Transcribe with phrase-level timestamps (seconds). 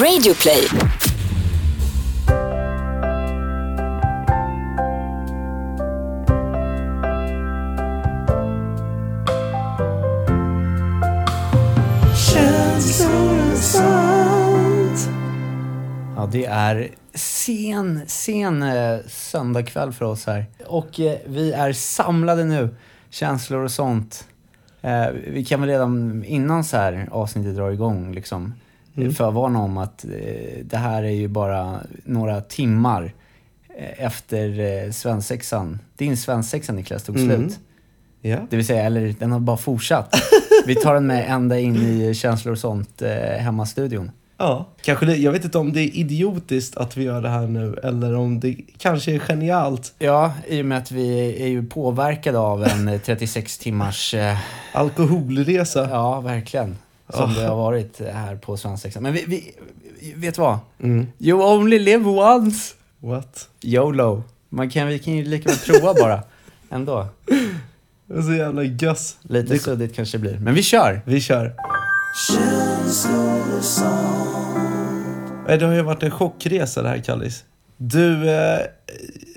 [0.00, 0.68] Radioplay.
[16.16, 20.46] Ja, det är sen, sen eh, söndagkväll för oss här.
[20.66, 22.74] Och eh, vi är samlade nu,
[23.10, 24.28] känslor och sånt.
[24.82, 28.54] Eh, vi kan väl redan innan så här avsnittet drar igång liksom
[28.96, 29.12] Mm.
[29.12, 30.10] förvarna om att eh,
[30.64, 33.14] det här är ju bara några timmar
[33.78, 35.78] eh, efter eh, svensexan.
[35.96, 37.28] Din svensexa Niklas tog Mm.
[37.48, 37.58] slut.
[38.20, 38.38] Ja.
[38.50, 40.14] Det vill säga, eller den har bara fortsatt.
[40.66, 44.10] Vi tar den med ända in i känslor och sånt eh, hemmastudion.
[44.38, 44.68] ja.
[44.82, 47.76] Kanske det, jag vet inte om det är idiotiskt att vi gör det här nu
[47.82, 49.94] eller om det kanske är genialt.
[49.98, 54.36] Ja, i och med att vi är ju påverkade av en eh, 36 timmars, eh,
[54.72, 55.88] Alkoholresa.
[55.90, 56.76] ja verkligen,
[57.12, 59.02] som det har varit här på svensexan.
[59.02, 59.54] Men vi, vi,
[60.16, 60.58] vet du vad?
[60.82, 61.06] Mm.
[61.18, 62.74] You only live once!
[63.00, 63.48] What?
[63.62, 64.22] YOLO.
[64.48, 66.22] Man kan, vi kan ju lika väl prova bara.
[66.70, 67.06] Ändå.
[68.06, 69.16] Det är så jävla göss.
[69.22, 70.38] Lite Det- suddigt kanske det blir.
[70.38, 71.02] Men vi kör!
[71.06, 71.54] Vi kör.
[75.46, 77.44] Det har ju varit en chockresa det här Kallis.
[77.76, 78.58] Du, eh,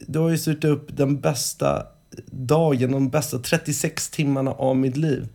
[0.08, 1.84] du har ju styrt upp den bästa
[2.32, 5.28] dagen, de bästa 36 timmarna av mitt liv.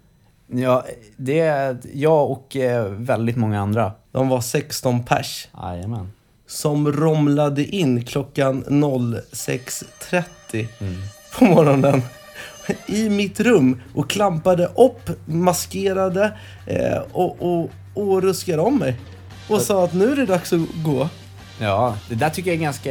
[0.53, 0.85] Ja,
[1.17, 3.93] det är jag och eh, väldigt många andra.
[4.13, 6.13] De var 16 pers Jajamän.
[6.47, 10.67] som romlade in klockan 06.30
[11.39, 12.03] på morgonen
[12.87, 18.97] i mitt rum och klampade upp maskerade eh, och, och, och ruskade om mig.
[19.49, 21.09] Och sa att nu är det dags att gå.
[21.61, 22.91] Ja, det där tycker jag är ganska...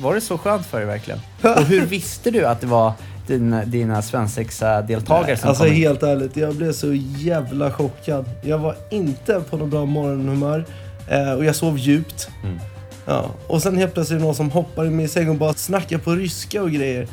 [0.00, 1.20] Var det så skönt för dig verkligen?
[1.42, 2.92] Och hur visste du att det var
[3.26, 5.78] dina, dina svensexa-deltagare som Alltså kom in?
[5.82, 8.24] helt ärligt, jag blev så jävla chockad.
[8.42, 10.64] Jag var inte på något bra morgonhumör
[11.08, 12.28] eh, och jag sov djupt.
[12.44, 12.58] Mm.
[13.06, 13.24] Ja.
[13.46, 15.98] Och sen helt plötsligt är det någon som hoppar i min säng och bara snackar
[15.98, 17.06] på ryska och grejer.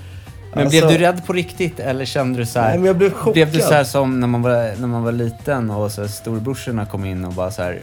[0.53, 2.69] Men Alltså, blev du rädd på riktigt eller kände du så här?
[2.69, 3.33] Nej, men jag blev chockad.
[3.33, 6.85] Blev du så här som när man var, när man var liten och så här,
[6.85, 7.79] kom in och bara så här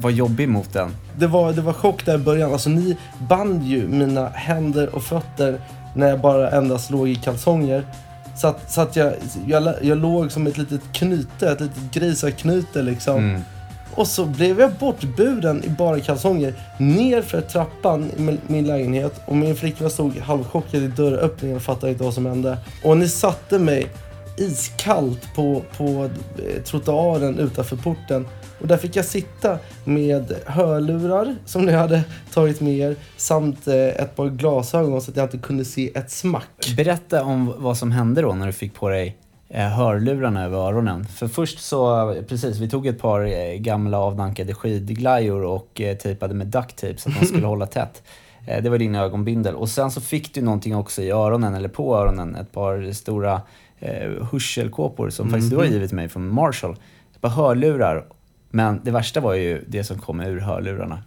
[0.00, 0.90] var jobbig mot den?
[1.18, 2.52] Det var, det var chock där i början.
[2.52, 2.96] Alltså ni
[3.28, 5.60] band ju mina händer och fötter
[5.94, 7.84] när jag bara endast låg i kalsonger.
[8.36, 9.12] Så att, så att jag,
[9.46, 13.18] jag, jag låg som ett litet knyte, ett litet grisaknyte liksom.
[13.18, 13.40] Mm.
[13.94, 19.20] Och så blev jag bortburen i bara kalsonger ner för trappan i min- min lägenhet
[19.26, 22.58] och min flickvän stod halvchockad i dörröppningen och fattade inte vad som hände.
[22.84, 23.86] Och ni satte mig
[24.36, 28.26] iskallt på, på eh, trottoaren utanför porten.
[28.60, 33.74] Och där fick jag sitta med hörlurar som ni hade tagit med er samt eh,
[33.74, 36.74] ett par glasögon så att jag inte kunde se ett smack.
[36.76, 39.16] Berätta om vad som hände då när du fick på dig
[39.48, 41.04] eh, hörlurarna över öronen.
[41.04, 46.76] För först så, precis, vi tog ett par gamla avdankade skidglajjor och tejpade med duct
[46.76, 48.02] tape så att de skulle hålla tätt.
[48.62, 49.54] Det var din ögonbindel.
[49.54, 53.40] Och sen så fick du någonting också i öronen, eller på öronen, ett par stora
[53.78, 56.76] eh, hörselkåpor som faktiskt du har givit mig från Marshall.
[57.14, 58.04] Ett par hörlurar.
[58.50, 61.02] Men det värsta var ju det som kom ur hörlurarna.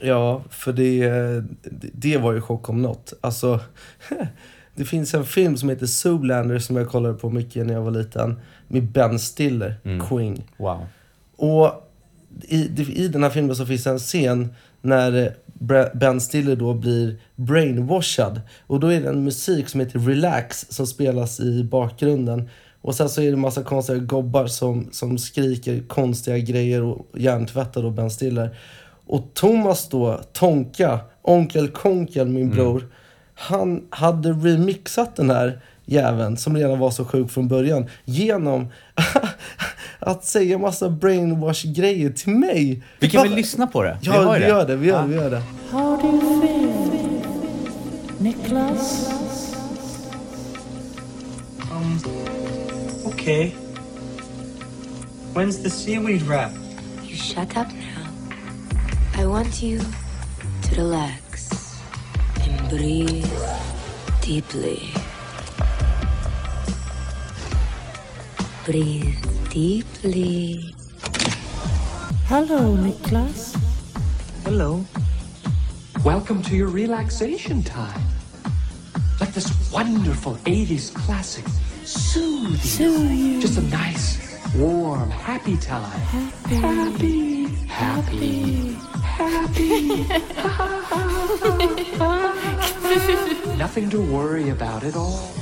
[0.00, 1.10] Ja, för det,
[1.92, 3.12] det- var ju chock om något.
[3.20, 3.60] Alltså,
[4.74, 7.90] det finns en film som heter Zoolander som jag kollade på mycket när jag var
[7.90, 8.40] liten.
[8.68, 9.74] Med Ben Stiller,
[10.08, 10.42] Queen.
[10.56, 10.86] Wow.
[11.36, 11.90] Och
[12.42, 15.34] i, i den här filmen så finns det en scen när
[15.94, 18.40] Ben Stiller då blir brainwashad.
[18.66, 22.48] Och då är det en musik som heter Relax som spelas i bakgrunden.
[22.82, 27.06] Och sen så är det en massa konstiga gobbar som, som skriker konstiga grejer och
[27.14, 28.58] hjärntvättar då Ben Stiller.
[29.06, 32.88] Och Thomas då, Tonka, Onkel Konkel, min bror.
[33.34, 38.68] Han hade remixat den här jäveln som redan var så sjuk från början genom
[40.00, 42.82] att säga massa brainwash-grejer till mig.
[42.98, 43.98] Vi kan väl lyssna på det?
[44.02, 44.76] Ja, har vi ju gör det.
[44.76, 45.42] Vi gör, det, vi gör det.
[45.70, 47.22] How do you feel,
[48.18, 49.10] Nicholas?
[51.72, 52.00] Um,
[53.06, 53.52] okay.
[55.34, 56.52] When's the seaweed wrap?
[57.04, 59.22] You shut up now.
[59.22, 59.78] I want you
[60.62, 61.50] to relax
[62.42, 63.30] and breathe
[64.22, 64.80] deeply.
[68.66, 70.72] Breathe deeply.
[72.26, 73.58] Hello, Niklas.
[74.44, 74.84] Hello.
[76.04, 78.00] Welcome to your relaxation time.
[79.18, 81.44] Let this wonderful 80s classic.
[81.84, 82.58] Soothe you.
[82.58, 83.40] Soothe you.
[83.40, 85.98] Just a nice, warm, happy time.
[86.46, 87.46] Happy.
[87.66, 88.74] Happy.
[89.18, 90.06] Happy.
[93.58, 95.39] Nothing to worry about at all.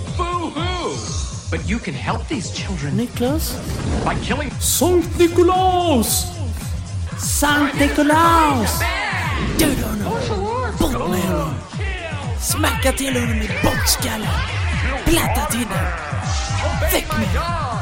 [1.51, 3.57] But you can help these children Nicholas?
[4.05, 6.27] by killing Sankt Nikolaus!
[7.19, 8.81] Sankt Nikolaus!
[9.59, 10.13] Döda honom!
[10.79, 11.55] Bort med honom!
[12.41, 14.29] Smacka till honom i bakskallen!
[15.05, 15.87] Platta till den!
[16.93, 17.79] Väck med honom!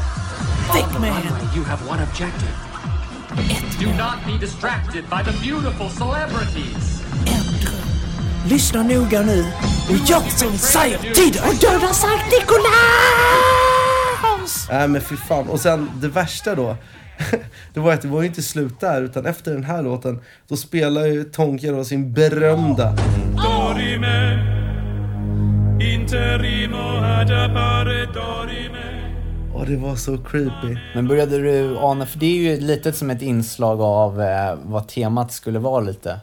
[0.74, 1.48] Väck med honom!
[1.56, 2.52] You have one objective.
[3.50, 7.02] Ett Do not be distracted by the beautiful celebrities.
[8.48, 9.46] Lyssna noga nu
[9.90, 11.42] och gör som vi säger till dig!
[11.48, 13.45] Och döda Sankt Nikolaus!
[14.70, 15.48] Nej men fy fan.
[15.48, 16.76] Och sen det värsta då.
[17.74, 20.56] Det var att det var ju inte slut där, utan efter den här låten, då
[20.56, 22.96] spelar ju Tonka då sin berömda
[23.36, 24.32] Dorime,
[25.80, 26.86] interimo
[28.14, 28.96] dorime.
[29.54, 30.76] Och det var så creepy.
[30.94, 34.88] Men började du ana, för det är ju lite som ett inslag av eh, vad
[34.88, 36.20] temat skulle vara lite.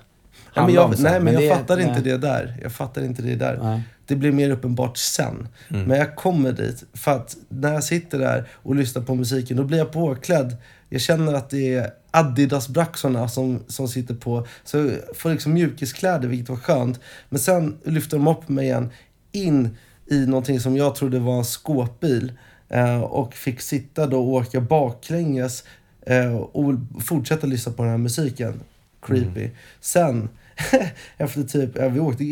[0.56, 1.12] Nej men handla om jag, sen.
[1.12, 2.02] nej, men jag det- fattar inte nej.
[2.04, 2.58] det där.
[2.62, 3.60] Jag fattar inte det där.
[3.64, 3.82] Nej.
[4.06, 5.48] Det blir mer uppenbart sen.
[5.68, 6.84] Men jag kommer dit.
[6.94, 10.58] För att när jag sitter där och lyssnar på musiken, då blir jag påklädd.
[10.90, 14.48] Jag känner att det är Adidas-braxorna som, som sitter på.
[14.64, 17.00] Så jag får liksom mjukiskläder, vilket var skönt.
[17.30, 18.90] Men sen lyfter de upp mig igen
[19.32, 22.32] in i någonting som jag trodde var en skåpbil.
[22.70, 25.64] Eh, och fick sitta då och åka baklänges
[26.06, 26.74] eh, och
[27.04, 28.60] fortsätta lyssna på den här musiken.
[29.06, 29.50] Creepy.
[29.82, 30.30] Sen,
[31.18, 32.24] efter typ, ja, vi, åkte,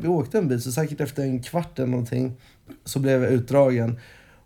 [0.00, 2.32] vi åkte en bit, så säkert efter en kvart eller någonting,
[2.84, 3.98] så blev jag utdragen.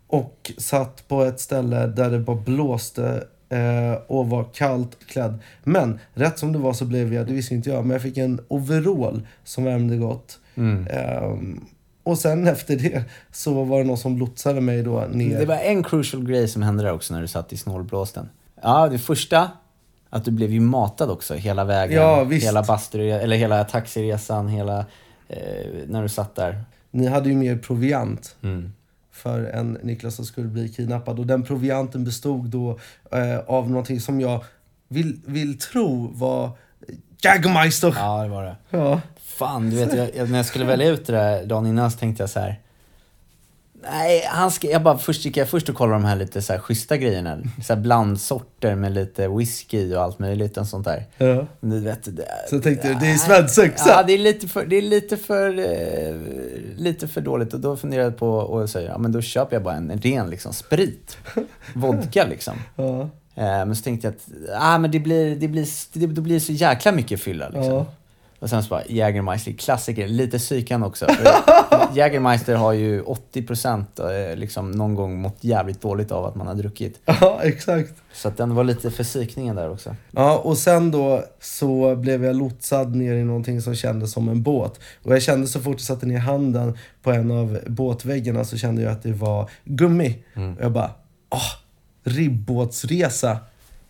[0.07, 5.39] Och satt på ett ställe där det bara blåste eh, och var kallt klädd.
[5.63, 8.17] Men rätt som det var så blev jag, det visste inte jag, men jag fick
[8.17, 10.39] en overall som värmde gott.
[10.89, 11.65] Ehm,
[12.03, 15.39] och sen efter det så var det någon som lotsade mig då ner.
[15.39, 18.29] Det var en crucial grej som hände där också när du satt i snålblåsten.
[18.61, 19.51] Ja, det första,
[20.13, 22.01] att du blev ju matad också hela vägen.
[22.01, 22.47] Ja, visst.
[22.47, 24.85] Hela bastu, eller hela taxiresan, hela...
[25.27, 25.37] Eh,
[25.87, 26.63] när du satt där.
[26.91, 28.35] Ni hade ju mer proviant.
[28.43, 28.73] Mm.
[29.11, 31.19] för en Niklas som skulle bli kidnappad.
[31.19, 32.79] Och den provianten bestod då
[33.11, 34.43] eh, av någonting som jag
[34.87, 36.51] vill, vill tro var
[37.23, 37.93] Jägermeister.
[37.97, 38.17] Ja.
[38.17, 39.01] Ja, det var det.
[39.21, 41.97] Fan, du vet, jag, jag, när jag skulle välja ut det där dagen innan så
[41.97, 42.59] tänkte jag så här.
[43.91, 46.53] Nej, han ska, jag bara, först gick jag först och kollade de här lite så
[46.53, 47.37] här schyssta grejerna.
[47.65, 51.05] Så här blandsorter med lite whisky och allt möjligt och sånt där.
[51.17, 51.47] Ja.
[51.61, 53.89] Du vet, det, Så tänkte du, det är svensexa.
[53.89, 56.15] Ja, det är lite för, det är lite för, eh,
[56.77, 57.53] lite för dåligt.
[57.53, 60.29] Och då funderade jag på och säga, ja men då köper jag bara en ren
[60.29, 61.17] liksom sprit.
[61.73, 62.53] Vodka liksom.
[62.75, 63.09] Ja.
[63.35, 66.33] Eh, men så tänkte jag att, ah, men det blir, det blir, det, då blir
[66.33, 67.73] det så jäkla mycket fylla liksom.
[67.73, 67.85] Ja.
[68.43, 71.07] Och sen så bara, Jägermeister, klassiker, lite psykan också.
[71.93, 76.55] Jägermeister har ju 80% eh, liksom någon gång mått jävligt dåligt av att man har
[76.55, 76.99] druckit.
[77.05, 77.93] ja, exakt.
[78.13, 79.95] Så att den var lite för psykningen där också.
[80.11, 84.43] Ja, och sen då så blev jag lotsad ner i någonting som kändes som en
[84.43, 84.79] båt.
[85.03, 88.81] Och jag kände så fort jag satte ner handen på en av båtväggarna så kände
[88.81, 90.23] jag att det var gummi.
[90.57, 90.91] Och jag bara,
[91.29, 91.51] åh,
[92.03, 93.37] ribbåtsresa.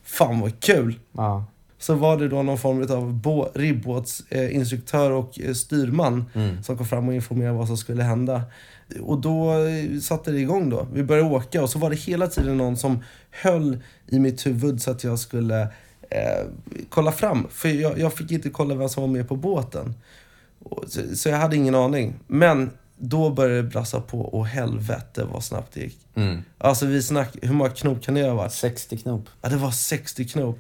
[0.03, 0.99] Fan vad kul.
[1.11, 1.45] Ja.
[1.83, 6.25] Så var det då någon form av ribbåtsinstruktör och eh, styrman
[6.63, 8.41] som kom fram och informerade vad som skulle hända.
[9.01, 10.87] Och då eh, satte det igång då.
[10.93, 13.77] Vi började åka och så var det hela tiden någon som höll
[14.07, 15.61] i mitt huvud så att jag skulle
[16.09, 16.45] eh,
[16.89, 17.47] kolla fram.
[17.51, 19.93] För jag, jag fick inte kolla vem som var med på båten.
[20.87, 22.13] Så, så jag hade ingen aning.
[22.27, 25.99] Men då började det brassa på och helvete vad snabbt det gick.
[26.57, 28.53] Alltså vi snack, hur många knop kan det ha varit?
[28.53, 29.29] 60 knop.
[29.41, 30.59] Ja, det var 60 knop.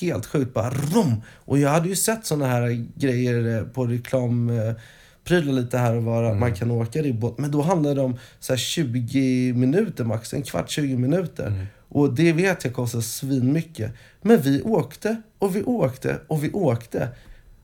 [0.00, 1.22] Helt sjukt, bara rom.
[1.34, 6.22] Och jag hade ju sett såna här grejer eh, på reklamprylar lite här och var,
[6.22, 7.38] att man kan åka ribbåt.
[7.38, 11.66] Men då handlade det om så här 20 minuter max, en kvart, 20 minuter.
[11.88, 13.92] Och det vet jag kostar svinmycket.
[14.22, 17.08] Men vi åkte och vi åkte och vi åkte.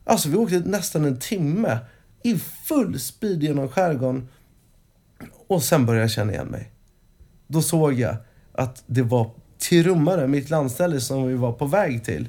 [0.05, 1.77] Alltså vi åkte nästan en timme
[2.23, 4.27] i full speed genom skärgården.
[5.47, 6.71] Och sen började jag känna igen mig.
[7.47, 8.15] Då såg jag
[8.51, 9.31] att det var
[9.69, 12.27] till Rummare, mitt landställe som vi var på väg till.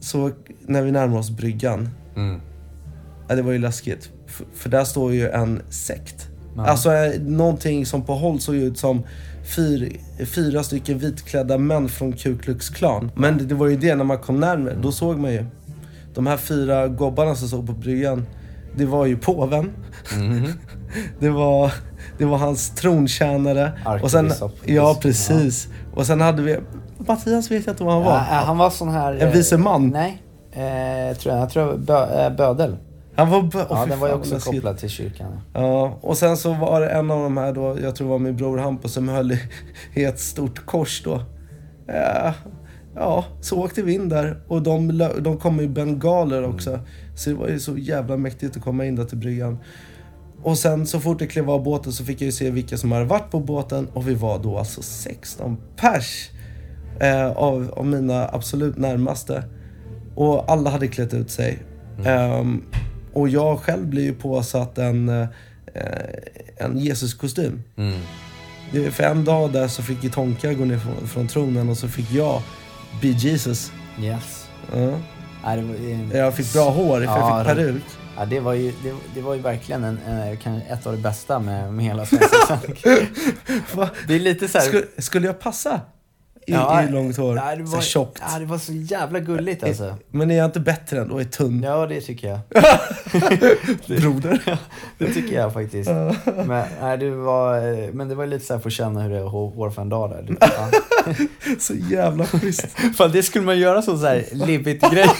[0.00, 0.30] Så
[0.66, 1.88] när vi närmade oss bryggan,
[3.28, 4.10] ja, det var ju läskigt.
[4.26, 6.28] F- för där står ju en sekt.
[6.56, 9.02] Alltså eh, någonting som på håll såg ut som
[9.56, 9.92] fyr,
[10.26, 13.10] fyra stycken vitklädda män från Ku Klux Klan.
[13.16, 15.44] Men det, det var ju det, när man kom närmare, då såg man ju.
[16.14, 18.26] De här fyra gobbarna som stod på bryggan,
[18.76, 19.70] det var ju påven.
[21.20, 21.72] det, var,
[22.18, 23.72] det var hans trontjänare.
[24.02, 24.32] Och sen,
[24.64, 25.68] ja, precis.
[25.94, 26.58] Och sen hade vi...
[26.98, 28.12] Mattias vet jag inte vad han var.
[28.12, 29.12] Ja, äh, han var sån här...
[29.12, 29.88] En eh, vise man?
[29.88, 30.22] Nej.
[30.52, 32.76] Eh, tror jag, jag tror bö, eh, bödel.
[33.16, 33.40] Han var...
[33.42, 34.54] bö- åh, Ja, den var ju också läskigt.
[34.54, 35.40] kopplad till kyrkan.
[35.54, 38.18] Ja, och sen så var det en av de här då, jag tror det var
[38.18, 39.40] min bror Hampus som höll i,
[40.04, 41.22] ett stort kors då.
[41.86, 42.34] Ja,
[42.94, 46.78] ja, så åkte vi in där och de, de kom i bengaler också.
[47.16, 49.58] Så det var ju så jävla mäktigt att komma in där till bryggan.
[50.42, 52.92] Och sen så fort jag klev av båten så fick jag ju se vilka som
[52.92, 56.30] hade varit på båten och vi var då alltså 16 pers
[57.00, 59.44] eh, av, av mina absolut närmaste.
[60.14, 61.58] Och alla hade klätt ut sig.
[62.06, 62.62] Ehm,
[63.12, 65.26] och jag själv blev ju påsatt en, eh,
[66.56, 67.62] en Jesus-kostym.
[68.72, 71.76] Det- För en dag där så fick ju Tonka gå ner från, från tronen och
[71.78, 72.42] så fick jag
[73.02, 73.72] be Jesus.
[74.02, 74.46] Yes.
[76.12, 77.82] Var, Jag fick bra hår för jag Ja, fick peruk.
[78.16, 80.98] Ja, det var ju, det, det var ju verkligen en, en, kan- ett av det
[81.02, 82.58] bästa med, med hela Svenska?
[84.08, 85.80] Det är lite så här, Skulle, skulle jag passa
[86.46, 87.36] i, Ja, i långt hår?
[87.36, 88.22] Ja, det så var, här tjockt.
[88.32, 89.94] ja, det var så jävla gulligt alltså.
[90.10, 91.18] Men är jag inte bättre än då?
[91.18, 91.62] Är tunn?
[91.62, 92.40] Ja, det tycker jag.
[94.00, 94.58] Broder.
[94.98, 95.90] Det tycker jag faktiskt.
[95.90, 99.16] Men, nej, det var, eh, men det var lite så här att känna hur det
[99.16, 100.36] är att hår för en dag där.
[101.58, 102.66] Så jävla schysst.
[102.96, 105.10] Fan, det skulle man göra som så här libbigt grej.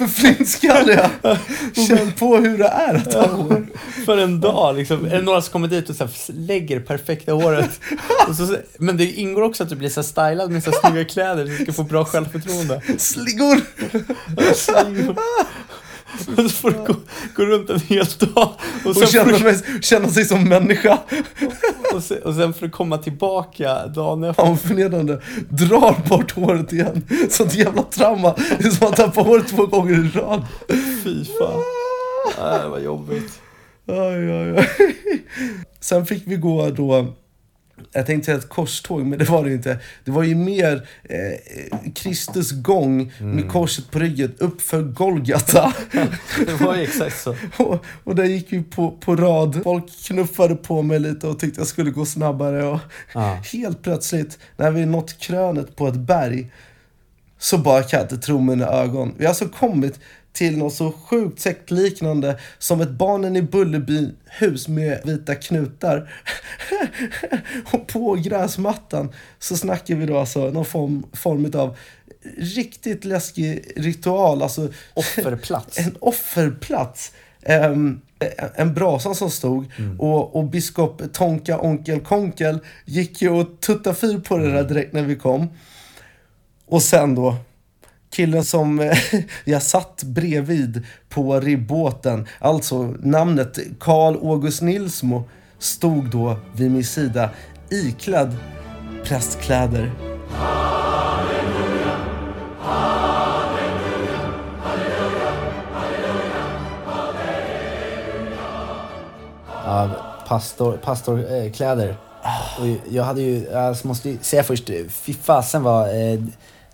[0.00, 1.10] För flintskalliga.
[1.88, 3.66] Känn på hur det är att ha hår.
[4.06, 5.04] För en dag liksom.
[5.04, 7.80] Är det några som kommer dit och så lägger perfekta håret.
[8.36, 11.56] Så, men det ingår också att du blir så stylad med så snygga kläder du
[11.56, 12.82] ska få bra självförtroende.
[12.98, 13.60] Slingor!
[14.36, 15.69] Och
[16.36, 16.94] så får du gå,
[17.36, 18.48] gå runt en hel dag.
[18.84, 20.98] Och Och känna, får mig, känna sig som människa.
[21.38, 24.46] du, och, sen, och sen får du komma tillbaka dagen efter.
[24.46, 25.20] Vad förnedrande.
[25.48, 27.02] Drar bort håret igen.
[27.30, 28.34] Sånt jävla trauma.
[28.58, 30.46] Det är som att tappa håret två gånger i rad.
[31.04, 31.62] Fy fan.
[32.42, 33.40] Nej, var jobbigt.
[33.86, 34.66] Oj, oj, oj.
[35.80, 37.14] Sen fick vi gå då,
[37.92, 39.78] jag tänkte säga ett korståg, men det var det inte.
[40.04, 45.74] Det var ju mer eh, Kristus gång med korset på ryggen uppför Golgata.
[46.46, 47.36] Det var ju exakt så.
[47.56, 49.60] och, och där gick vi på, på rad.
[49.64, 52.64] Folk knuffade på mig lite och tyckte jag skulle gå snabbare.
[52.64, 52.80] Och
[53.14, 53.38] Ja.
[53.52, 56.50] Helt plötsligt, när vi nått krönet på ett berg,
[57.38, 59.14] så bara kan jag inte tro mina ögon.
[59.18, 60.00] Vi har alltså kommit
[60.32, 66.12] till något så sjukt sektliknande som ett barnen i Bullerby hus med vita knutar.
[67.72, 71.76] och på gräsmattan så snackar vi då alltså någon form, form av
[72.36, 74.42] riktigt läskig ritual.
[74.42, 75.78] Alltså Offerplats.
[75.86, 77.12] en offerplats.
[77.42, 78.00] Ehm,
[78.54, 79.66] en brasa som stod
[79.98, 84.92] och, och biskop Tonka Onkel Konkel gick ju och tuttade fyr på det där direkt
[84.92, 85.48] när vi kom.
[86.66, 87.36] Och sen då,
[88.10, 88.98] killen som eh,
[89.44, 95.24] jag satt bredvid på ribbåten, alltså namnet Karl August Nilsmo,
[95.58, 97.30] stod då vid min sida
[97.70, 98.36] iklädd
[99.04, 99.92] prästkläder.
[109.64, 109.90] Ja,
[110.28, 111.88] pastor, pastorkläder.
[112.62, 116.20] Eh, jag hade ju, jag måste ju säga först, fy fasen vad eh,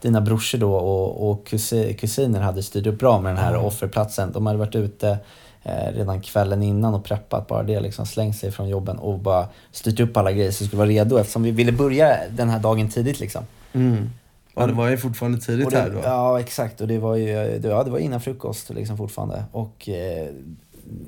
[0.00, 4.32] dina brorsor då och, och kusi, kusiner hade styrt upp bra med den här offerplatsen.
[4.32, 5.18] De hade varit ute
[5.62, 9.48] eh, redan kvällen innan och preppat bara det, liksom slängt sig från jobben och bara
[9.72, 12.58] styrt upp alla grejer så vi skulle vara redo eftersom vi ville börja den här
[12.58, 13.42] dagen tidigt liksom.
[13.72, 14.10] Mm.
[14.54, 15.98] Ja, det var ju fortfarande tidigt det, här då.
[16.04, 16.80] Ja, exakt.
[16.80, 19.44] Och det var ju det, ja, det var innan frukost liksom fortfarande.
[19.52, 20.26] Och eh,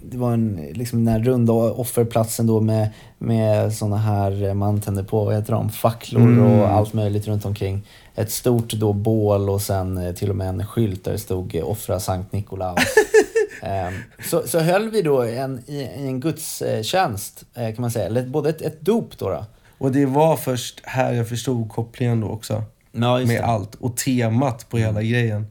[0.02, 5.04] det var en, liksom den här runda offerplatsen då med, med såna här, man tände
[5.04, 6.44] på, vad heter de, facklor Mm.
[6.44, 7.82] och allt möjligt runt omkring.
[8.18, 11.54] Ett stort då bål och sen eh, till och med en skylt där det stod
[11.54, 12.84] eh, offra Sankt Nikolaus.
[13.62, 13.94] Ehm,
[14.30, 18.26] så, så höll vi då en, i, i en gudstjänst eh, kan man säga, eller
[18.26, 19.28] både ett, ett dop då.
[19.28, 19.44] då.
[19.78, 22.62] Och det var först här jag förstod kopplingen då också.
[22.92, 23.74] Ja, med allt.
[23.74, 25.46] Och temat på hela grejen.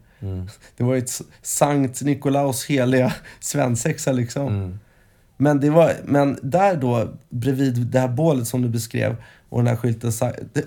[0.78, 4.48] Det var ju ett Sankt Nikolaus heliga svensexa liksom.
[4.48, 4.80] Mm.
[5.38, 9.16] Men, det var, men där då, bredvid det här bålet som du beskrev
[9.50, 10.12] och den här skylten,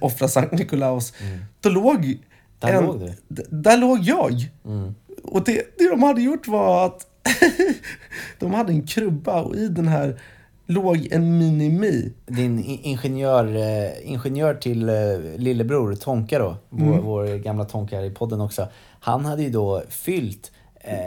[0.01, 1.13] offra Sankt Nikolaus.
[1.61, 2.19] Då låg
[2.61, 2.73] Mm.
[2.73, 3.45] Där en, låg du.
[3.51, 4.51] Där låg jag.
[4.65, 4.95] Mm.
[5.23, 7.07] Och det, det de hade gjort var att
[8.39, 10.21] de hade en krubba och i den här
[10.67, 12.13] låg en mini-mi.
[12.27, 14.95] Din ingenjör, eh, ingenjör till eh,
[15.37, 18.69] lillebror Tonka då, vår, vår gamla Tonka här i podden också.
[19.01, 20.53] Han hade ju då fyllt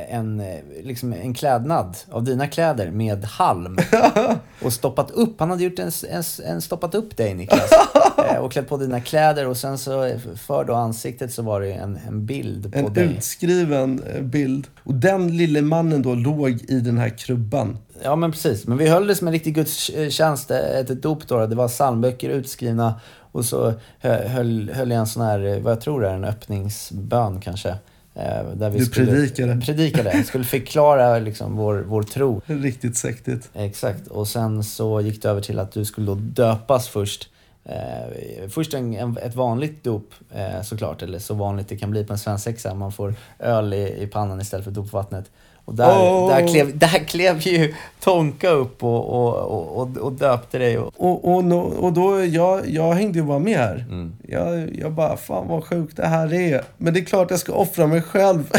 [0.10, 3.78] en, eh, liksom en klädnad av dina kläder med halm
[4.64, 5.40] och stoppat upp.
[5.40, 7.70] Han hade gjort en, en, en stoppat upp dig Niklas
[8.32, 11.62] eh, och klätt på dina kläder och sen så eh, för då ansiktet så var
[11.62, 13.04] det en, en bild på En dig.
[13.18, 14.68] utskriven eh, bild.
[14.84, 17.78] Och den lille mannen då låg i den här krubban.
[18.04, 21.46] Ja men precis, men vi höll det som en riktig gudstjänst, ett dop då.
[21.48, 23.00] Det var psalmböcker utskrivna
[23.32, 26.26] och så hö- höll, höll jag en sån här, eh, vad jag tror är en
[26.26, 27.76] öppningsbön kanske.
[28.16, 29.62] Eh, Där vi Du skulle, predikade.
[29.62, 32.42] Predikade, skulle förklara liksom vår, vår tro.
[32.46, 33.50] Riktigt sektigt.
[33.54, 37.30] Exakt, och sen så gick det över till att du skulle då döpas först
[37.66, 42.04] Eh, först en, en, ett vanligt dop eh, såklart, eller så vanligt det kan bli
[42.06, 42.74] på en svensexa.
[42.74, 45.32] Man får öl i, i pannan istället för dopvattnet.
[45.66, 46.30] Och där, Åh!
[46.30, 50.78] där, klev, där klev ju Tonka upp och, och, och, och, döpte dig.
[50.78, 53.86] Och, Och, och, och då, jag, jag hängde ju bara med här.
[53.90, 54.16] Mm.
[54.28, 56.64] Jag, jag bara, fan vad sjukt det här är.
[56.78, 58.52] Men det är klart jag ska offra mig själv.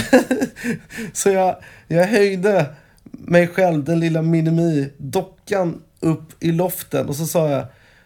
[1.12, 1.56] så jag,
[1.88, 2.66] jag höjde
[3.10, 7.08] mig själv, den lilla minimi-dockan, upp i loften.
[7.08, 7.64] Och så sa jag,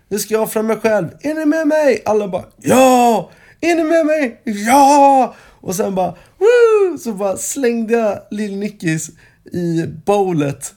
[0.08, 1.08] nu ska jag offra mig själv.
[1.20, 2.02] Är ni med mig?
[2.04, 3.30] Alla bara, ja!
[3.60, 4.40] Är ni med mig?
[4.44, 5.34] Ja!
[5.60, 6.98] Och sen bara, woo!
[6.98, 9.10] Så bara slängde jag Lill Nickis
[9.52, 10.74] i bowlet.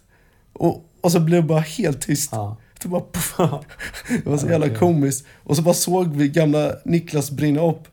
[0.54, 2.30] Och, och så blev det bara helt tyst.
[2.32, 2.58] Ja.
[2.82, 3.04] Det, bara,
[4.24, 5.26] det var så jävla komiskt.
[5.44, 7.88] Och så bara såg vi gamla Niklas brinna upp.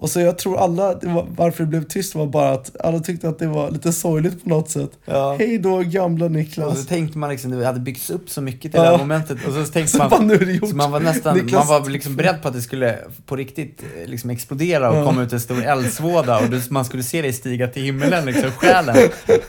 [0.00, 2.98] Och så jag tror alla, det var, varför det blev tyst var bara att alla
[2.98, 4.90] tyckte att det var lite sorgligt på något sätt.
[5.04, 5.36] Ja.
[5.38, 6.86] Hej då gamla och så Niklas.
[6.86, 8.82] tänkte man liksom, det hade byggts upp så mycket till Ja.
[8.82, 9.38] det här momentet.
[9.46, 10.68] Och så tänkte Så man, bara, nu är det gjort.
[10.70, 13.82] så man var nästan, Niklas- man var liksom beredd på att det skulle på riktigt
[14.02, 15.04] eh, liksom explodera och Ja.
[15.04, 18.50] komma ut en stor eldsvåda och du, man skulle se dig stiga till himmelen, liksom
[18.50, 18.96] själen.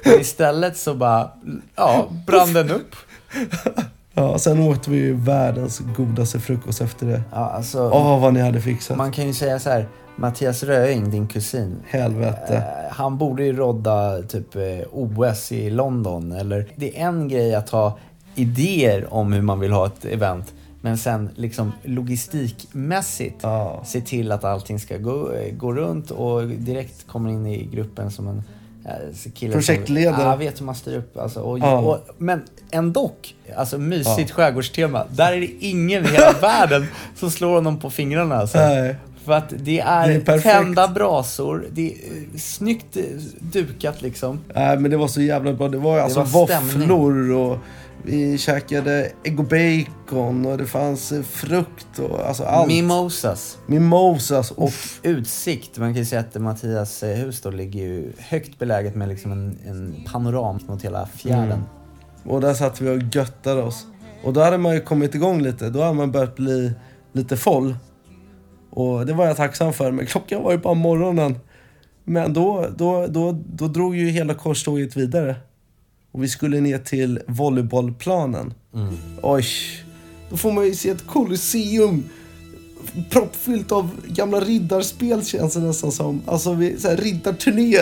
[0.03, 1.31] Men istället så bara,
[1.75, 2.95] ja, brann den upp.
[4.13, 7.21] Ja, sen åt vi ju världens godaste frukost efter det.
[7.31, 8.97] Ja, alltså, Åh, vad ni hade fixat.
[8.97, 9.87] man kan ju säga så här,
[10.21, 12.55] Mattias Röing, din kusin, Helvete.
[12.55, 14.61] Eh, han borde ju rodda typ eh,
[14.91, 16.31] OS i London.
[16.31, 17.97] Eller, det är en grej att ha
[18.35, 20.53] idéer om hur man vill ha ett event.
[20.81, 23.81] Men sen liksom logistikmässigt Ja.
[23.85, 28.11] se till att allting ska gå, eh, gå runt och direkt kommer in i gruppen
[28.11, 28.43] som en
[28.85, 30.15] eh, kille Projektledare.
[30.15, 31.17] Som, ja, vet hur man styr upp.
[31.17, 31.77] Alltså, och, Ja.
[31.79, 33.11] och, men ändå,
[33.57, 34.35] alltså mysigt Ja.
[34.35, 35.05] skärgårdstema.
[35.11, 36.85] Där är det ingen i hela världen
[37.15, 38.35] som slår honom på fingrarna.
[38.35, 38.57] Alltså.
[39.25, 43.03] För att det är, Det är tända brasor, det är eh, snyggt eh,
[43.39, 44.39] dukat liksom.
[44.55, 45.69] Nej, men det var så jävla bra.
[45.69, 47.57] Det var ju alltså våfflor och
[48.03, 52.67] vi käkade ägg och bacon och det fanns eh, frukt och alltså allt.
[52.67, 53.57] Mimosas.
[53.65, 54.51] Mimosas.
[54.51, 54.73] Och
[55.03, 55.77] utsikt.
[55.77, 59.59] Man kan ju säga att Mattias hus då ligger ju högt beläget med liksom en,
[59.67, 61.51] en panoram mot hela fjärden.
[61.51, 61.63] Mm.
[62.23, 63.85] Och där satt vi och göttade oss.
[64.23, 65.69] Och då hade man ju kommit igång lite.
[65.69, 66.73] Då hade man börjat bli
[67.13, 67.75] lite full.
[68.71, 69.91] Och det var jag tacksam för.
[69.91, 71.35] Men klockan var ju bara morgonen.
[72.03, 75.35] Men då, då, då, då drog ju hela korståget vidare.
[76.11, 78.53] Och vi skulle ner till volleybollplanen.
[79.21, 79.45] Oj,
[80.29, 82.03] då får man ju se ett kolosseum
[83.09, 86.21] proppfyllt av gamla riddarspel känns det nästan som.
[86.25, 87.77] Alltså vi, så här, riddarturné.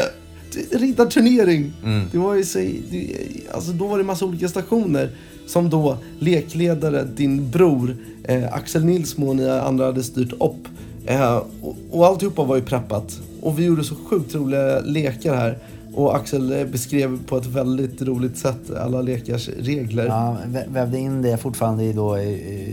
[0.71, 1.73] Riddarturnering.
[2.11, 3.15] Det var ju så, det,
[3.51, 5.09] alltså då var det massa olika stationer.
[5.49, 10.67] Som då lekledare, din bror, eh, Axel Nilsmo och ni andra hade styrt upp.
[11.05, 13.21] Eh, och, och alltihopa var ju preppat.
[13.41, 15.57] Och vi gjorde så sjukt roliga lekar här.
[15.99, 20.05] Och Axel eh, beskrev på ett väldigt roligt sätt alla lekars regler.
[20.05, 22.17] Ja, vä- vävde in det fortfarande i, då,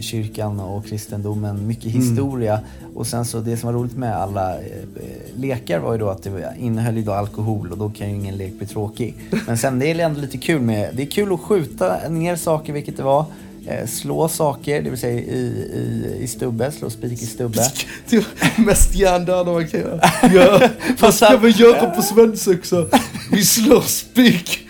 [0.00, 1.66] kyrkan och kristendomen.
[1.66, 2.00] Mycket Mm.
[2.00, 2.60] historia.
[2.94, 6.08] Och sen så det som var roligt med alla eh, eh, lekar var ju då
[6.08, 9.14] att det innehöll ju då alkohol och då kan ju ingen lek bli tråkig.
[9.46, 12.72] Men sen det är ändå lite kul med, det är kul att skjuta ner saker
[12.72, 13.24] vilket det var.
[13.68, 17.70] Eh, slå saker, det vill säga i, i, i stubbe, slå spik i stubbe.
[18.10, 18.24] Det
[18.58, 20.00] mest hjärndöda man kan göra.
[20.34, 22.86] Ja, Fast- vi göra på svensexa?
[23.32, 24.65] Vi slår spik.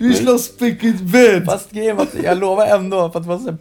[0.00, 1.44] Vi slår spik i ett bed.
[1.44, 3.56] Fast grejen att jag lovar ändå, för att det var så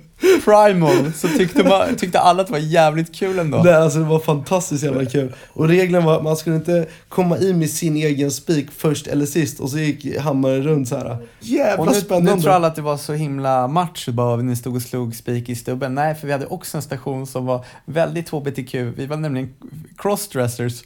[0.45, 3.57] primal, så tyckte, man, tyckte alla att det var jävligt kul ändå.
[3.57, 5.33] Nej, alltså det var fantastiskt jävla kul.
[5.53, 9.25] Och regeln var att man skulle inte komma i med sin egen spik först eller
[9.25, 9.59] sist.
[9.59, 11.17] Och så gick hammaren runt så här.
[11.39, 12.35] Jävla Och nu, spännande.
[12.35, 15.49] nu tror alla att det var så himla macho bara ni stod och slog spik
[15.49, 15.95] i stubben.
[15.95, 18.75] Nej, för vi hade också en station som var väldigt HBTQ.
[18.75, 19.53] Vi var nämligen
[19.97, 20.83] crossdressers.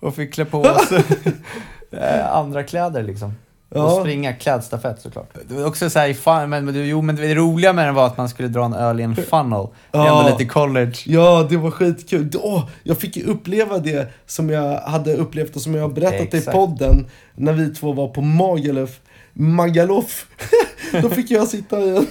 [0.00, 0.92] Och fick klä på oss
[1.90, 3.34] eh, andra kläder liksom.
[3.76, 3.84] Ja.
[3.94, 5.30] Och springa klädstafett såklart.
[5.48, 8.16] Det var också såhär, fan, men, men, jo, men det roliga med den var att
[8.16, 9.66] man skulle dra en öl i en funnel.
[9.90, 10.18] Det är Ja.
[10.18, 10.94] ändå lite college.
[11.04, 12.30] Ja, det var skitkul.
[12.42, 16.34] Åh, jag fick ju uppleva det som jag hade upplevt och som jag har berättat
[16.34, 16.56] i Exakt.
[16.56, 19.00] podden när vi två var på Magaluf.
[19.32, 20.26] Magaluf.
[21.02, 22.06] Då fick jag sitta i,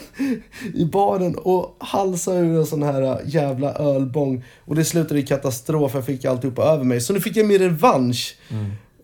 [0.73, 4.43] i baren och halsa ur en sån här jävla ölbång.
[4.65, 7.01] Och det slutade i katastrof, jag fick alltihopa över mig.
[7.01, 8.35] Så nu fick jag min revansch.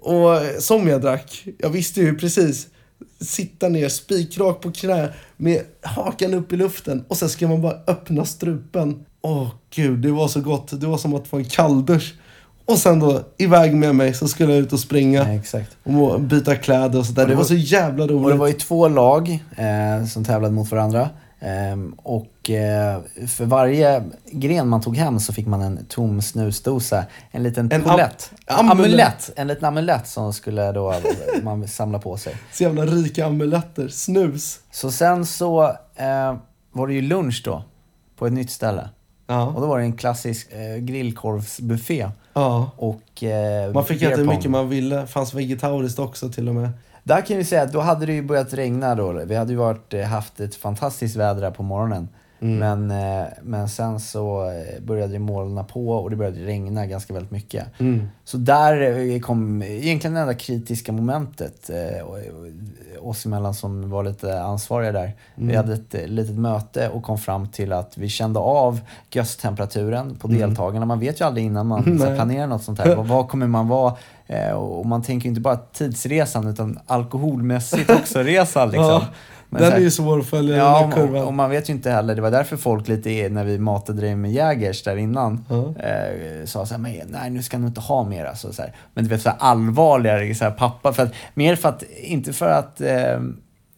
[0.01, 2.67] Och eh, som jag drack, jag visste ju precis.
[3.21, 7.77] Sitta ner spikrak på knä med hakan upp i luften och sen ska man bara
[7.87, 9.05] öppna strupen.
[9.21, 10.81] Åh gud, det var så gott.
[10.81, 12.13] Det var som att få en kalldusch.
[12.65, 15.19] Och sen då iväg med mig så skulle jag ut och springa
[15.83, 17.25] Ja, och byta kläder och sådär.
[17.25, 18.37] Det det var så jävla Och det roligt.
[18.39, 21.09] var ju två lag eh, som tävlade mot varandra.
[21.39, 22.30] Ehm, och eh,
[23.27, 27.05] för varje gren man tog hem så fick man en tom snusdosa.
[27.31, 28.31] En liten En am- polett.
[28.45, 28.71] amulett.
[28.71, 29.31] amulett.
[29.35, 30.99] En liten amulett som skulle då eh,
[31.43, 32.35] man samla på sig.
[32.53, 33.87] Så jävla rika amuletter.
[33.87, 34.59] Snus.
[34.71, 35.63] Så sen så
[35.95, 36.35] eh,
[36.71, 37.63] var det ju lunch då.
[38.17, 38.89] På ett nytt ställe.
[39.27, 39.45] Ja.
[39.45, 42.09] Och då var det en klassisk eh, grillkorvsbuffé.
[42.33, 42.71] Ja.
[42.77, 45.07] Och, eh, Man fick äta hur mycket man ville.
[45.07, 46.69] Fanns vegetariskt också till och med.
[47.03, 49.11] Där kan vi säga att då hade det ju börjat regna då.
[49.11, 52.09] Vi hade ju varit, eh, haft ett fantastiskt väder här på morgonen.
[52.43, 57.13] Men, eh, men sen så eh, började det molna på och det började regna ganska
[57.13, 57.65] väldigt mycket.
[58.23, 61.69] Så där eh, kom egentligen det enda kritiska momentet
[63.01, 65.11] oss emellan som var lite ansvariga där.
[65.35, 68.79] Vi hade ett litet möte och kom fram till att vi kände av
[69.11, 70.85] gösttemperaturen på deltagarna.
[70.85, 71.83] Man vet ju aldrig innan man
[72.15, 72.95] planerar något sånt här.
[73.03, 73.95] Vad, kommer man vara?
[74.55, 79.01] Och man tänker inte bara tidsresan utan alkoholmässigt också resan liksom.
[79.53, 81.23] Men Den så är här- ju svår att följa den Ja, här och, kurvan.
[81.25, 84.15] och man vet ju inte heller, det var därför folk lite, när vi matade dig
[84.15, 85.55] med Jägers där innan, Ja.
[85.83, 88.53] eh, sa såhär, men nej nu ska nog inte ha mer alltså.
[88.53, 88.75] Så här.
[88.93, 92.49] Men du vet såhär allvarligare, så här, pappa, för att, mer för att, inte för
[92.51, 93.19] att eh,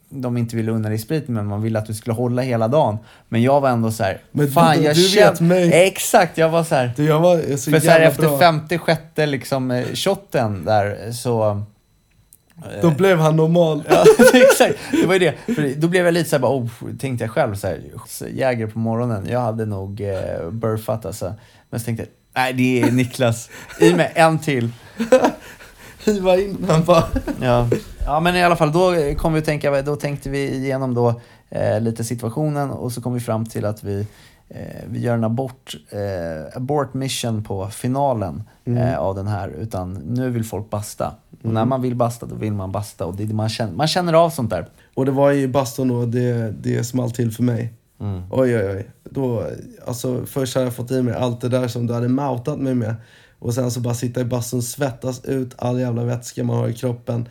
[0.10, 2.98] de inte ville unna dig sprit, men man ville att du skulle hålla hela dagen.
[3.30, 5.74] Men jag var ändå så här, Men fan du- jag du vet mig.
[5.74, 6.94] Exakt, jag var så här.
[6.96, 8.40] Du, jag var så För så här, efter bra.
[8.40, 11.62] femte, sjätte liksom eh, shotten där så
[12.82, 13.84] Då blev han normal.
[13.90, 14.80] Ja, exakt.
[14.92, 15.56] Det var ju det.
[15.56, 17.82] För då blev jag lite såhär, oh, tänkte jag själv så här,
[18.30, 19.28] Jäger på morgonen.
[19.30, 21.34] Jag hade nog eh, burfat alltså.
[21.70, 23.50] Men så tänkte jag, nej det är Niklas.
[23.80, 24.70] I med en till.
[26.06, 26.66] Hiva in.
[26.70, 27.04] Han bara...
[27.42, 27.68] Ja.
[28.06, 31.22] ja, men i alla fall då kom vi att tänka, då tänkte vi igenom då
[31.50, 34.06] eh, lite situationen och så kom vi fram till att vi, eh,
[34.86, 39.50] vi gör en abort, eh, abort mission på finalen eh, av den här.
[39.50, 41.16] Utan nu vill folk basta.
[41.44, 43.06] Och när man vill basta, då vill man basta.
[43.06, 44.68] Och det, man, känner, man känner av sånt där.
[44.94, 47.74] Och det var i bastun då, det, det small till för mig.
[48.32, 48.90] Oj, oj, oj.
[49.04, 49.44] Då,
[49.88, 52.76] alltså, först hade jag fått i mig allt det där som du hade moutat mig
[52.76, 52.96] med.
[53.40, 56.74] Och sen så bara sitta i bastun, svettas ut all jävla vätska man har i
[56.74, 57.30] kroppen.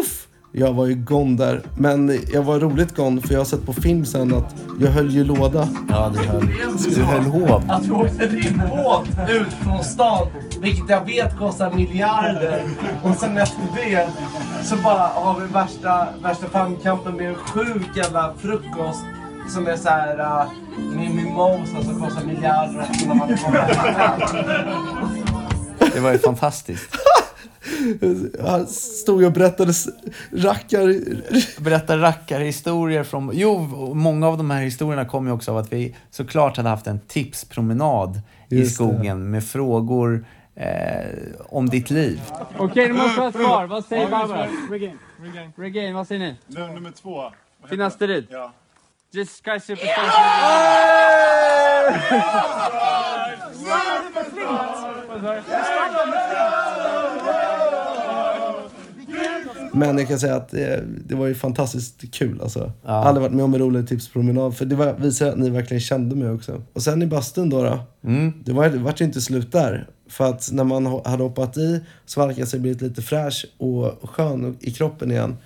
[0.00, 0.25] Uff!
[0.58, 1.62] Jag var ju gone där.
[1.78, 5.10] Men jag var roligt gone för jag har sett på film sen att jag höll
[5.10, 5.68] ju låda.
[5.88, 6.48] Ja, du höll,
[6.94, 7.62] du höll hov.
[7.68, 10.28] Att du åkte din båt ut från stan,
[10.60, 12.62] vilket jag vet kostar miljarder.
[13.02, 14.08] Och sen efter det
[14.64, 19.04] så bara har vi värsta, värsta famnkampen med en sjuk jävla frukost
[19.48, 20.50] som är så här uh,
[20.96, 23.28] med mimosa som kostar miljarder kunna man
[25.94, 26.96] Det var ju fantastiskt.
[28.40, 29.72] Han stod och berättade
[30.32, 30.94] rackar...
[31.62, 33.30] Berätta rackarhistorier från...
[33.34, 33.58] Jo,
[33.94, 37.00] många av de här historierna kom ju också av att vi såklart hade haft en
[37.00, 38.74] tipspromenad i Just det.
[38.74, 40.66] skogen med frågor eh,
[41.48, 42.20] om ditt liv.
[42.58, 43.66] Okej, nu måste jag ha ett svar.
[43.66, 44.46] Vad säger Barbara?
[44.70, 44.98] Regain.
[45.56, 46.36] Regain, vad säger ni?
[46.46, 47.22] Nummer två.
[47.68, 48.26] Finasterid.
[48.30, 48.52] Ja.
[49.10, 50.02] Jesus Christ Superstar.
[59.76, 62.58] Men jag kan säga att det, det var ju fantastiskt kul alltså.
[62.60, 62.72] Ja.
[62.84, 64.56] Jag har aldrig varit med om en rolig tipspromenad.
[64.56, 66.62] För det var, visar att ni verkligen kände mig också.
[66.72, 67.62] Och sen i bastun då.
[67.62, 67.78] då
[68.44, 69.88] Det var det vart ju inte slut där.
[70.08, 74.70] För att när man hade hoppat i, svalkat sig, blivit lite fräsch och skön i
[74.70, 75.36] kroppen igen.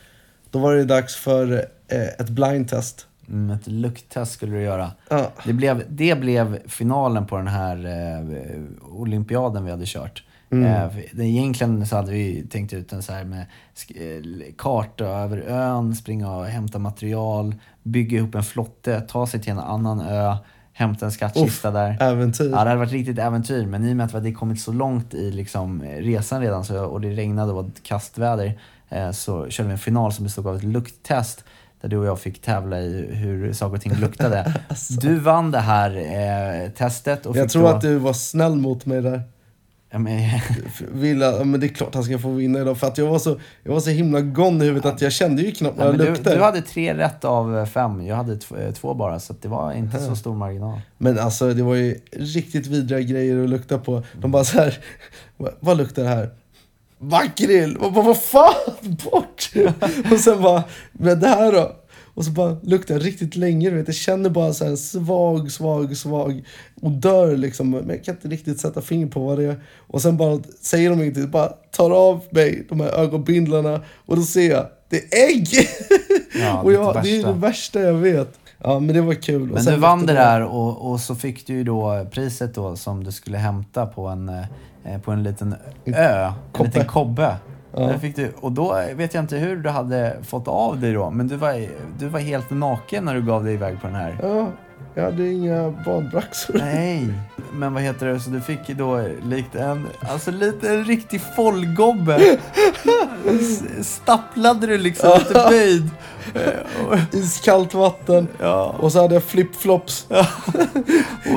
[0.51, 1.53] Då var det dags för
[1.88, 3.07] eh, ett blindtest.
[3.29, 4.90] Mm, ett lukttest skulle du göra.
[5.09, 5.33] Ja.
[5.45, 10.23] Det blev, det blev finalen på den här eh, olympiaden vi hade kört.
[10.53, 15.05] Eh, för det- egentligen så hade vi tänkt ut en så här med eh, karta
[15.05, 20.01] över ön, springa och hämta material, bygga ihop en flotte, ta sig till en annan
[20.01, 20.37] ö,
[20.73, 21.97] hämta en skattkista Uff, där.
[22.01, 22.45] äventyr.
[22.45, 23.67] Ja, det hade varit riktigt äventyr.
[23.67, 26.65] Men i och med att vi hade kommit så långt i liksom, eh, resan redan
[26.65, 28.59] så, och det regnade och var kastväder
[28.89, 31.45] eh, så körde vi en final som bestod av ett lukttest
[31.81, 34.55] där du och jag fick tävla i hur saker och ting luktade.
[35.01, 37.27] Du vann det här eh, testet.
[37.27, 39.23] Och Jag tror då, att du var snäll mot mig där.
[39.92, 40.12] Ja, men,
[41.20, 42.79] ja, det är klart han ska få vinna idag.
[42.79, 45.42] För att jag var så, jag var så himla gone i huvudet att jag kände
[45.42, 48.07] ju knappt ja, vad men jag du, du hade tre rätt av fem.
[48.07, 50.81] Jag hade eh, två bara, så det var inte så stor marginal.
[50.98, 54.03] Men alltså det var ju riktigt vidriga grejer att lukta på.
[54.20, 54.79] De bara så här,
[55.37, 56.31] "Va- vad luktar det här?
[56.98, 57.76] Makrill!
[57.76, 58.55] Och bara, vad fan,
[59.05, 59.50] bort!
[60.12, 61.72] och sen bara, men det här då?
[62.21, 63.89] Och så bara luktar jag riktigt länge, du vet.
[63.89, 66.45] Jag känner bara så här svag, svag, svag
[66.81, 67.71] och dör liksom.
[67.71, 69.61] Men jag kan inte riktigt sätta finger på vad det är.
[69.77, 74.23] Och sen bara säger de ingenting, bara tar av mig de här ögonbindlarna och då
[74.23, 75.49] ser jag, det är ägg!
[76.41, 77.33] Ja, och det jag, det är värsta.
[77.33, 78.39] det värsta jag vet.
[78.59, 79.51] Ja men det var kul.
[79.51, 83.05] Men du vann det där och, och så fick du ju då priset då som
[83.05, 85.55] du skulle hämta på en, eh, på en liten
[85.87, 86.25] ö.
[86.27, 86.69] En Kobbe.
[86.69, 87.37] liten kobbe.
[87.77, 87.99] Ja.
[87.99, 91.29] Fick du, och då vet jag inte hur du hade fått av dig då, men
[91.29, 94.19] du var, du var helt naken när du gav dig iväg på den här.
[94.23, 94.47] Ja,
[94.95, 96.55] jag hade inga badbyxor.
[96.59, 97.09] Nej,
[97.53, 102.38] men vad heter det, så du fick då likt en, alltså lite en riktig follgobbe.
[103.83, 105.90] Stapplade du liksom lite böjd
[107.12, 108.29] Iskallt vatten.
[108.38, 108.75] Ja.
[108.79, 110.07] Och så hade jag flipflops.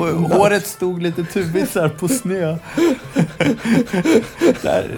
[0.00, 2.56] Och håret stod lite tuvigt så här på snö.
[4.62, 4.90] där,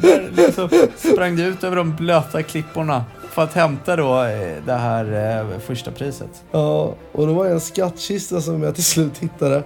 [0.00, 4.72] där liksom sprang du ut över de blöta klipporna för att hämta då eh, det
[4.72, 6.44] här eh, första priset.
[6.50, 9.62] Ja, och då var det en skattkista som jag till slut hittade.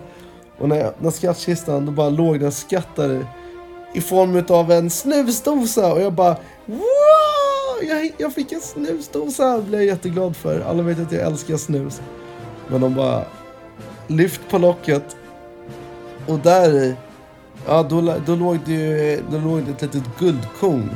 [0.58, 3.24] Och när, jag, när skattkistan, då bara låg den skattade i,
[3.94, 5.92] i form av en snusdosa.
[5.92, 7.88] Och jag bara wow!
[7.88, 9.56] Jag, jag fick en snusdosa!
[9.56, 10.60] Det blev jag jätteglad för.
[10.60, 12.00] Alla vet att jag älskar snus.
[12.68, 13.24] Men de bara
[14.06, 15.16] lyft på locket.
[16.26, 16.94] Och där i,
[17.66, 20.90] ja då, då låg det ju då låg det ett litet guldkorn.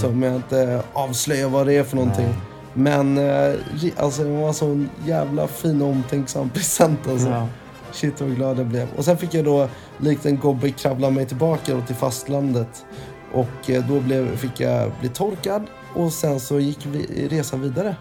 [0.00, 2.26] Som jag inte avslöjar vad det är för någonting.
[2.26, 2.36] Nej.
[2.72, 3.54] Men eh,
[3.96, 7.28] alltså det var en sån jävla fin och omtänksam present alltså.
[7.28, 7.46] Ja.
[7.92, 8.88] Shit vad glad jag blev.
[8.96, 12.84] Och sen fick jag då likt en gobbe kravla mig tillbaka då till fastlandet.
[13.32, 17.96] Och eh, då blev, fick jag bli torkad och sen så gick vi resan vidare.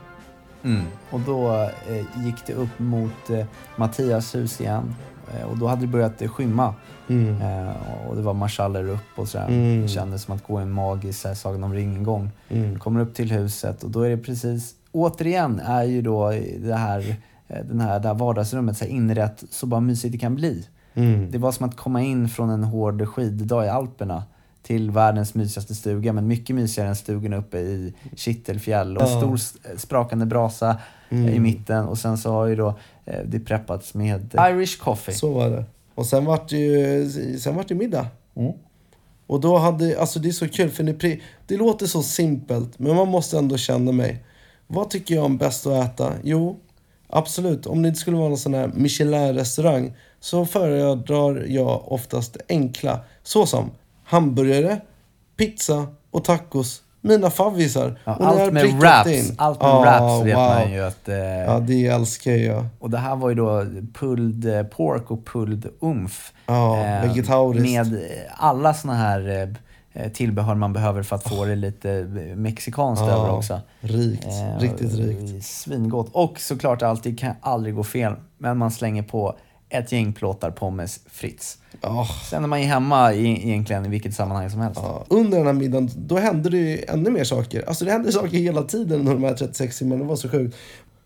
[0.63, 0.85] Mm.
[1.09, 1.51] Och då
[1.87, 4.95] eh, gick det upp mot eh, Mattias hus igen.
[5.33, 6.73] Eh, och då hade det börjat skymma.
[7.09, 9.47] Eh, och det var marschaller upp och sådär.
[9.47, 9.81] Mm.
[9.81, 12.29] Det kändes som att gå en magisk så här, Sagan om ringen-gång.
[12.49, 12.79] Mm.
[12.79, 17.15] Kommer upp till huset och då är det precis, återigen är ju då det här,
[17.47, 20.67] eh, den här, det här vardagsrummet så här inrätt så bara mysigt det kan bli.
[20.93, 21.31] Mm.
[21.31, 24.23] Det var som att komma in från en hård skiddag i Alperna
[24.61, 28.97] till världens mysigaste stuga, men mycket mysigare än stugan uppe i Kittelfjäll.
[28.97, 29.07] Och Ja.
[29.07, 29.37] stor
[29.77, 30.77] sprakande brasa
[31.09, 35.13] eh, i mitten och sen så har ju då eh, det preppats med Irish coffee.
[35.13, 35.65] Så var det.
[35.95, 38.07] Och sen vart det ju sen vart det middag.
[39.27, 42.79] Och då hade, alltså det är så kul för ni, pri- det låter så simpelt
[42.79, 44.23] men man måste ändå känna mig.
[44.67, 46.13] Vad tycker jag om bäst att äta?
[46.23, 46.59] Jo,
[47.07, 47.65] absolut.
[47.65, 52.99] Om det inte skulle vara någon sån här Michelin-restaurang så föredrar jag oftast det enkla.
[53.23, 53.71] Så som
[54.03, 54.81] hamburgare,
[55.37, 56.81] pizza och tacos.
[57.01, 57.99] Mina favvisar.
[58.05, 59.35] Ja, allt med wraps, in.
[59.37, 60.43] allt med Ja, wraps vet wow.
[60.49, 61.09] man ju att...
[61.09, 62.65] Eh, Ja, det älskar jag.
[62.79, 66.33] Och det här var ju då pulled eh, pork och pulled umf.
[66.45, 67.71] Ja, vegetariskt.
[67.71, 67.99] Med eh,
[68.37, 69.49] alla såna här
[69.93, 73.59] eh, tillbehör man behöver för att få det lite eh, mexikanskt Ja, över också.
[73.79, 74.25] rikt.
[74.27, 75.45] Eh, Riktigt rikt.
[75.45, 76.09] Svingott.
[76.11, 78.13] Och såklart alltid kan aldrig gå fel.
[78.37, 79.35] Men man slänger på
[79.69, 81.57] ett gäng plåtar pommes frites.
[81.81, 82.07] Ja.
[82.29, 84.79] Sen är man ju hemma i, egentligen i vilket sammanhang som helst.
[84.83, 87.67] Ja, under den här middagen, då hände det ju ännu mer saker.
[87.67, 90.03] Alltså det hände saker hela tiden under de här 36 timmarna.
[90.03, 90.57] Det var så sjukt.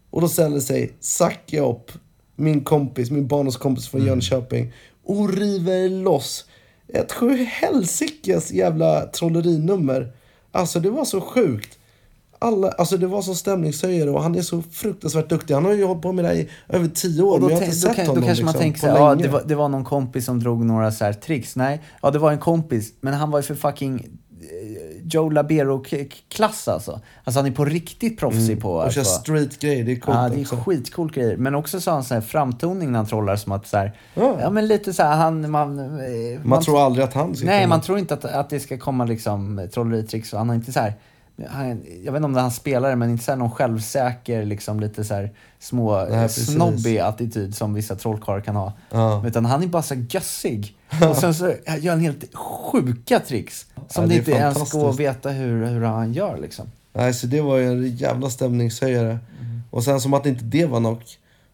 [0.10, 1.91] Och då ställer sig Zacke upp,
[2.36, 4.73] min kompis, min barndomskompis från Jönköping,
[5.06, 6.45] och river loss
[6.88, 10.12] ett sjuhelsikes jävla trollerinummer.
[10.52, 11.80] Alltså det var så sjukt.
[12.43, 15.53] Alla, alltså det var så stämningshöjare och han är så fruktansvärt duktig.
[15.53, 17.49] Han har ju hållit på med det här i över tio år, Och då, men
[17.56, 19.15] jag har inte sett kan, honom då kanske man liksom, tänker på så här, ja,
[19.15, 21.56] det, var, det var någon kompis som drog några så här tricks.
[21.56, 26.67] Nej, ja det var en kompis, men han var ju för fucking eh, Joe Labero-klass
[26.67, 27.01] alltså.
[27.23, 28.73] Alltså han är på riktigt proffsig på...
[28.75, 28.88] Mm.
[28.88, 30.56] Och kör street-grejer, det är coolt Ja, det är också.
[30.56, 31.38] skitcoolt grejer.
[31.38, 33.91] Men också så har han så här framtoning när han trollar som att så här,
[34.15, 34.38] Ja.
[34.41, 34.49] ja.
[34.49, 37.69] men lite så här, han, man, eh, Man tror aldrig att han ska Nej, kunna-
[37.75, 40.34] man tror inte att, att det ska komma liksom trolleritricks.
[40.34, 40.93] Han har inte så här,
[41.49, 44.45] han, jag vet inte om det är han spelar men inte så här någon självsäker,
[44.45, 48.73] liksom lite så här små Nej, eh, snobbig attityd som vissa trollkarlar kan ha.
[48.91, 49.27] Ja.
[49.27, 50.77] Utan han är bara så gössig.
[51.09, 53.65] Och sen så gör han helt sjuka tricks.
[53.89, 56.65] Som Ja, det det inte ens går att veta hur, hur han gör liksom.
[56.93, 59.19] Nej, så det var ju en jävla stämningshöjare.
[59.71, 61.01] Och sen som att inte det var nog,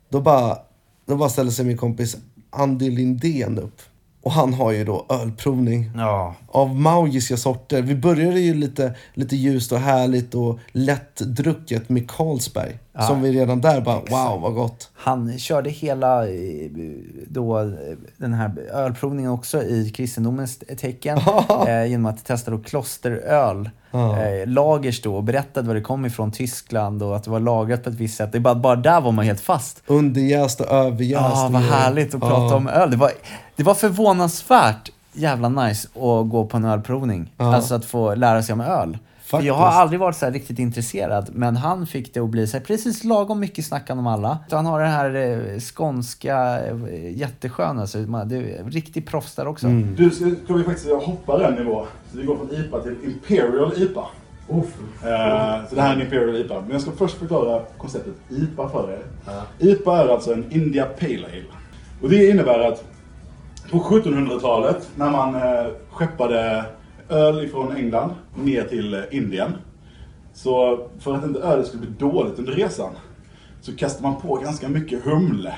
[0.10, 0.58] då bara,
[1.06, 2.18] då bara ställde sig min kompis
[2.50, 3.82] Andy Lindén upp.
[4.22, 6.36] Och han har ju då ölprovning Ja.
[6.52, 7.82] Av magiska sorter.
[7.82, 12.80] Vi började ju lite, lite ljust och härligt och lättdrucket med Carlsberg.
[13.08, 14.90] Som vi redan där bara, wow vad gott.
[14.94, 16.34] Han körde hela eh,
[17.28, 17.68] då, eh,
[18.18, 21.20] den här ölprovningen också i kristendomens tecken
[21.68, 23.70] eh, genom att testa då klosteröl.
[23.92, 24.20] Ja.
[24.24, 27.84] Eh, lagers då och berättade var det kom ifrån Tyskland och att det var lagrat
[27.84, 28.32] på ett visst sätt.
[28.32, 29.84] Det bara, bara där var man helt fast.
[29.88, 31.22] Underjäst och överjäst.
[31.36, 32.56] Ja, vad härligt att prata Ja.
[32.56, 32.92] om öl.
[32.92, 33.12] Det var,
[33.56, 37.34] det var förvånansvärt jävla nice att gå på en ölprovning.
[37.38, 37.56] Ja.
[37.56, 38.98] Alltså att få lära sig om öl.
[39.30, 42.48] För jag har aldrig varit så här riktigt intresserad, men han fick det att bli
[42.48, 44.38] så här, precis lagom mycket snackan om alla.
[44.50, 49.36] Så han har det här eh, skånska, eh, jättesköna, så man, det är riktigt proffs
[49.36, 49.68] där också.
[49.68, 49.96] Mm.
[49.96, 51.86] Du ska, vi faktiskt hoppa en nivå.
[52.12, 54.06] Så vi går från IPA till Imperial IPA.
[54.50, 56.62] Eh, så det här är en Imperial IPA.
[56.62, 59.04] Men jag ska först förklara konceptet IPA för er.
[59.60, 61.44] IPA är alltså en India Pale Ale.
[62.02, 62.84] Och det innebär att
[63.72, 66.66] på 1700-talet när man eh, skeppade
[67.10, 69.54] öl ifrån England ner till eh, Indien.
[70.34, 72.94] Så för att inte ölet skulle bli dåligt under resan
[73.62, 75.56] så kastade man på ganska mycket humle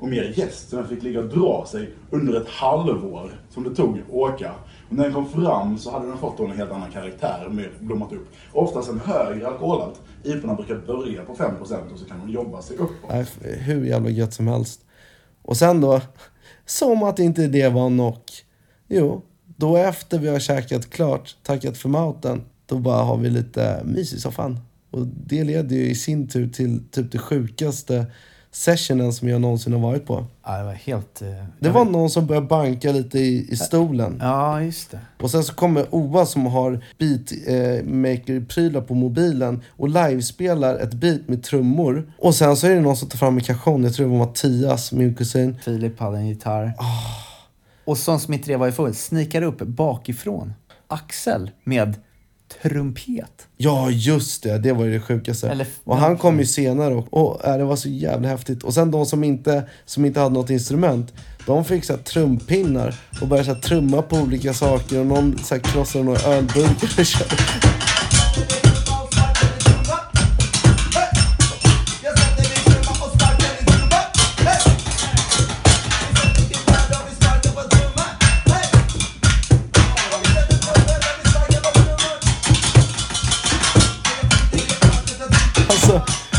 [0.00, 3.74] och mer jäst så den fick ligga och dra sig under ett halvår som det
[3.74, 4.52] tog att åka.
[4.88, 7.72] Och när den kom fram så hade den fått en helt annan karaktär och mer
[7.80, 8.28] blommat upp.
[8.52, 10.00] Oftast en högre alkoholhalt.
[10.22, 13.10] IPorna brukar börja på 5% och så kan de jobba sig uppåt.
[13.10, 14.80] Nej, hur jävla gött som helst.
[15.42, 16.00] Och sen då,
[16.70, 18.18] som att inte det var nog.
[18.88, 19.22] Jo,
[19.56, 24.12] då efter vi har käkat klart, tackat för maten, då bara har vi lite mys
[24.12, 24.58] i soffan.
[24.90, 28.06] Och det leder ju i sin tur till typ det sjukaste
[28.52, 30.24] sessionen som jag någonsin har varit på.
[30.44, 31.22] Ja, det var helt...
[31.22, 34.18] eh, Det var vet- någon som började banka lite i, i stolen.
[34.22, 34.98] Ja, just det.
[35.20, 41.42] Och sen så kommer Ova som har beatmaker-prylar på mobilen och livespelar ett beat med
[41.42, 42.12] trummor.
[42.18, 44.18] Och sen så är det någon som tar fram en kajon, jag tror det var
[44.26, 45.56] Mattias, min kusin.
[45.64, 46.72] Filip hade en gitarr.
[47.84, 50.52] Och som Smith var i full, snikar upp bakifrån.
[50.88, 51.94] Axel med
[52.62, 53.46] trumpet.
[53.56, 54.58] Ja, just det.
[54.58, 55.48] Det var ju det sjukaste.
[55.48, 58.62] Eller- och han kom ju senare och, och äh, det var så jävla häftigt.
[58.64, 61.12] Och sen de som inte, som inte hade något instrument,
[61.46, 65.38] de fick så här trumpinnar och började så här trumma på olika saker och någon
[65.44, 66.88] så här krossade några ölburkar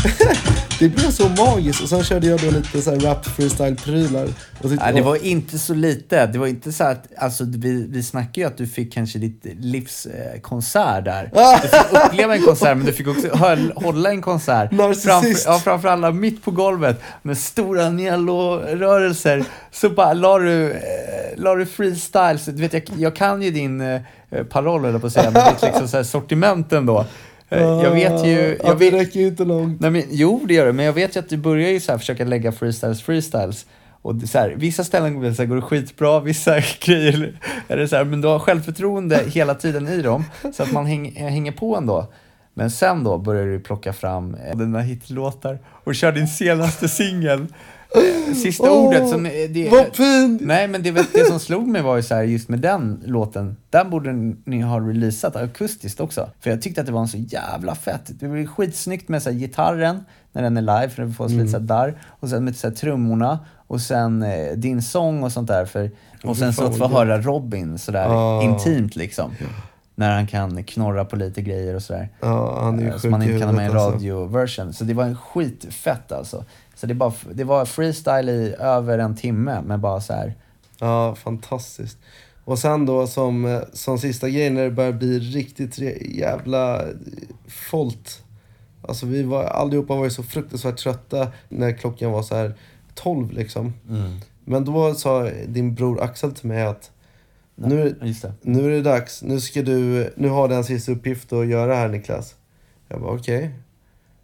[0.78, 1.82] det blev så magiskt.
[1.82, 4.28] Och sen körde jag då lite så här rap freestyle-prylar.
[4.62, 6.26] Nej, det var inte så lite.
[6.26, 9.46] Det var inte så att, alltså vi, vi snackade ju att du fick kanske ditt
[9.60, 11.30] livs eh, konsert där.
[11.62, 14.70] Du fick uppleva en konsert, men du fick också höll, hålla en konsert.
[14.70, 15.04] Narcissist.
[15.04, 19.44] Framför, ja, framför alla mitt på golvet med stora Nialo-rörelser.
[19.70, 20.78] Så bara la du, eh,
[21.36, 22.38] la du freestyle.
[22.38, 24.00] Så, du vet, jag, jag kan ju din eh,
[24.50, 27.06] paroll, eller på att säga, men ditt liksom, så här, sortiment ändå.
[27.52, 28.58] Eh, Jag vet ju...
[28.62, 29.80] Ja, Jag det vet, räcker ju inte långt.
[29.80, 30.72] Nej, men, jo, det gör det.
[30.72, 33.66] Men jag vet ju att du börjar ju så här försöka lägga freestyles, freestyles.
[34.02, 37.76] Och det, så här, vissa ställen det, så här, går det skitbra, vissa grejer är
[37.76, 40.24] det så här, men du har självförtroende hela tiden i dem.
[40.54, 42.06] Så att man häng, hänger på ändå.
[42.54, 47.46] Men sen då börjar du plocka fram eh, dina hitlåtar och kör din senaste singel.
[47.94, 49.26] Eh, Sista Åh, ordet som...
[49.26, 50.40] eh, Det, Vad fint!
[50.44, 53.56] Nej, men det, det som slog mig var ju så här, just med den låten,
[53.70, 54.12] den borde
[54.44, 56.30] ni ha releasat akustiskt också.
[56.40, 58.10] För jag tyckte att det var en så jävla fett.
[58.20, 61.48] Det ju skitsnyggt med så här, gitarren, när den är live, för den får lite
[61.48, 61.94] så här darr.
[62.20, 65.64] Och sen med så här, trummorna, och sen eh, din sång och sånt där.
[65.64, 65.90] För,
[66.24, 68.42] och sen så att få höra Robin sådär Ah.
[68.42, 69.30] intimt liksom.
[69.94, 72.08] När han kan knorra på lite grejer och sådär.
[72.20, 73.90] Ja, han är ju Eh, Som man inte kan ha med i alltså.
[73.90, 74.72] radioversion.
[74.72, 76.44] Så det var en skitfett alltså.
[76.82, 80.34] Så det, bara, det var freestyle i över en timme, men bara så här.
[80.78, 81.98] Ja, fantastiskt.
[82.44, 85.78] Och sen då som, som sista grej när det börjar bli riktigt
[86.18, 86.88] jävla eh,
[87.48, 88.08] folk.
[88.82, 92.54] Alltså vi var, allihopa var ju så fruktansvärt trötta när klockan var så här
[92.94, 93.72] 12 liksom.
[94.44, 96.90] Men då sa din bror Axel till mig att
[97.54, 97.96] nu,
[98.40, 101.74] nu är det dags, nu ska du, nu har du en sista uppgift att göra
[101.74, 102.34] här Niklas.
[102.88, 103.50] Jag bara okej.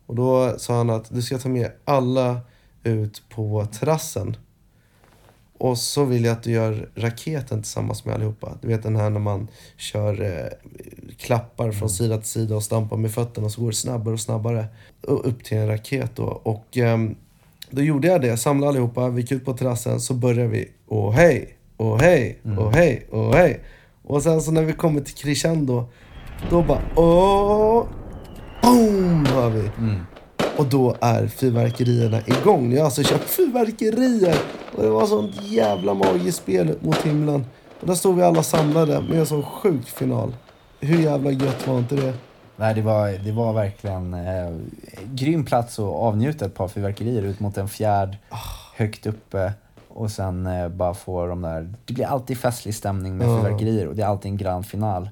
[0.06, 2.40] Och då sa han att du ska ta med alla
[2.84, 4.36] ut på terrassen.
[5.58, 8.58] Och så vill jag att du gör raketen tillsammans med allihopa.
[8.60, 10.48] Du vet den här när man kör eh,
[11.16, 14.20] klappar från sida till sida och stampar med fötterna och så går det snabbare och
[14.20, 14.66] snabbare.
[15.06, 16.24] Och upp till en raket då.
[16.24, 17.16] Och ehm,
[17.70, 21.14] då gjorde jag det, samlade allihopa, vi gick ut på terrassen, så började vi och
[21.14, 23.60] hej, och hej, och hej, och hej.
[24.02, 25.88] Och sen så när vi kommer till crescendo,
[26.50, 27.86] då bara åh,
[28.62, 29.70] boom, hör vi.
[30.58, 32.68] Och då är fyrverkerierna igång.
[32.68, 34.36] Ni har alltså köpt fyrverkerier.
[34.76, 37.44] Och det var sånt jävla magiskt spel mot himlen.
[37.80, 40.36] Och där stod vi alla samlade med en sån sjuk final.
[40.80, 42.12] Hur jävla gött var inte det?
[42.56, 44.50] Nej, det var, det var verkligen eh,
[45.14, 48.16] grym plats att avnjuta ett par fyrverkerier ut mot en fjärd
[48.76, 49.52] högt uppe
[49.88, 51.74] och sen eh, bara få de där...
[51.84, 53.36] Det blir alltid festlig stämning med Ja.
[53.42, 55.08] fyrverkerier och det är alltid en grand final.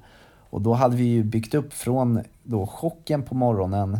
[0.49, 3.99] Och då hade vi ju byggt upp från då chocken på morgonen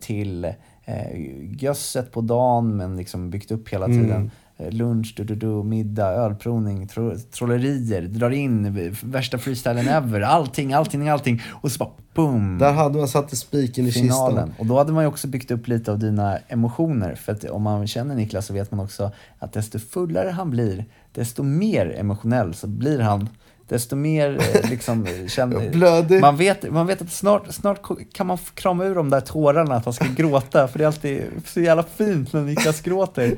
[0.00, 0.44] till
[0.84, 1.20] eh,
[1.62, 4.02] gösset på dagen men liksom byggt upp hela Mm.
[4.02, 4.30] tiden.
[4.56, 10.20] Eh, Lunch, du, du, du, middag, ölprovning, tro, trollerier, drar in eh, värsta freestylen ever,
[10.20, 11.40] allting, allting, allting.
[11.50, 12.58] Och så bara boom!
[12.58, 14.36] Där hade man satt spiken i finalen.
[14.36, 14.54] kistan.
[14.58, 17.14] Och då hade man ju också byggt upp lite av dina emotioner.
[17.14, 20.84] För att om man känner Niklas så vet man också att desto fullare han blir,
[21.12, 23.28] desto mer emotionell så blir han.
[23.72, 26.20] Desto mer eh, liksom känner...
[26.20, 27.80] Man vet, man vet att snart, snart
[28.12, 30.68] kan man krama ur de där tårarna att han ska gråta.
[30.68, 33.36] För det är alltid så jävla fint när Niklas gråter.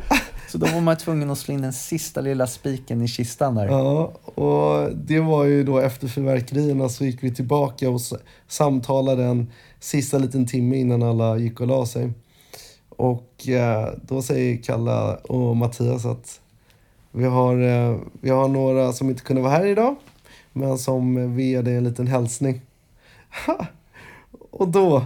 [0.48, 3.66] Så då var man tvungen att slå in den sista lilla spiken i kistan där.
[3.66, 8.00] Ja, och det var ju då efter fyrverkerierna så gick vi tillbaka och
[8.48, 12.12] samtalade en sista liten timme innan alla gick och la sig.
[12.88, 16.40] Och eh, då säger Kalla och Mattias att
[17.12, 19.96] vi har, eh, vi har några som inte kunde vara här idag.
[20.56, 22.60] Men som vill ge dig en liten hälsning.
[24.50, 25.04] Och då,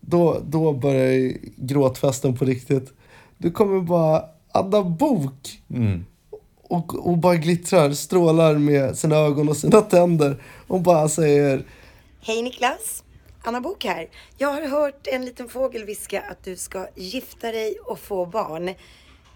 [0.00, 2.92] då, då börjar gråtfesten på riktigt.
[3.38, 6.04] Du kommer bara Anna Bok Mm.
[6.62, 11.64] och, och bara glittrar, strålar med sina ögon och sina tänder och bara säger
[12.20, 13.04] Hej Niklas!
[13.42, 14.08] Anna Bok här.
[14.38, 18.74] Jag har hört en liten fågel viska att du ska gifta dig och få barn.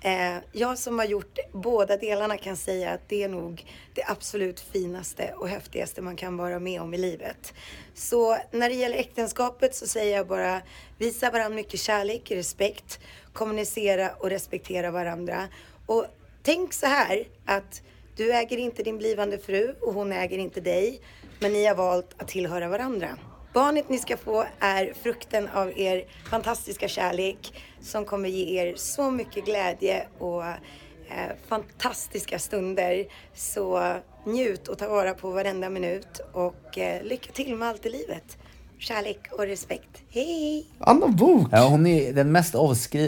[0.05, 4.61] Eh, jag som har gjort båda delarna kan säga att det är nog det absolut
[4.61, 7.55] finaste och häftigaste man kan vara med om i livet.
[7.95, 10.61] Så när det gäller äktenskapet så säger jag bara
[10.99, 13.01] visa varandra mycket kärlek, respekt,
[13.33, 15.49] kommunicera och respektera varandra.
[15.87, 16.07] Och
[16.43, 17.83] tänk så här att
[18.17, 21.01] du äger inte din blivande fru och hon äger inte dig.
[21.39, 23.19] Men ni har valt att tillhöra varandra.
[23.55, 29.11] Barnet ni ska få är frukten av er fantastiska kärlek som kommer ge er så
[29.11, 33.07] mycket glädje och eh, fantastiska stunder.
[33.35, 33.95] Så
[34.27, 38.39] njut och ta vara på varenda minut och eh, lycka till med allt i livet.
[38.79, 40.03] Kärlek och respekt.
[40.11, 40.67] Hej!
[40.79, 41.49] Anna Bok!
[41.53, 42.55] Ja, hon är den mest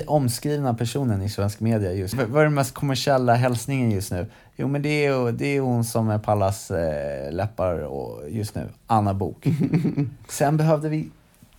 [0.06, 2.24] omskrivna personen i svensk media just nu.
[2.24, 4.26] Vad är den mest kommersiella hälsningen just nu?
[4.56, 8.54] Jo, men det är, det är hon som är på allas eh, läppar och just
[8.54, 8.68] nu.
[8.86, 9.46] Anna Bok.
[10.28, 11.08] Sen behövde vi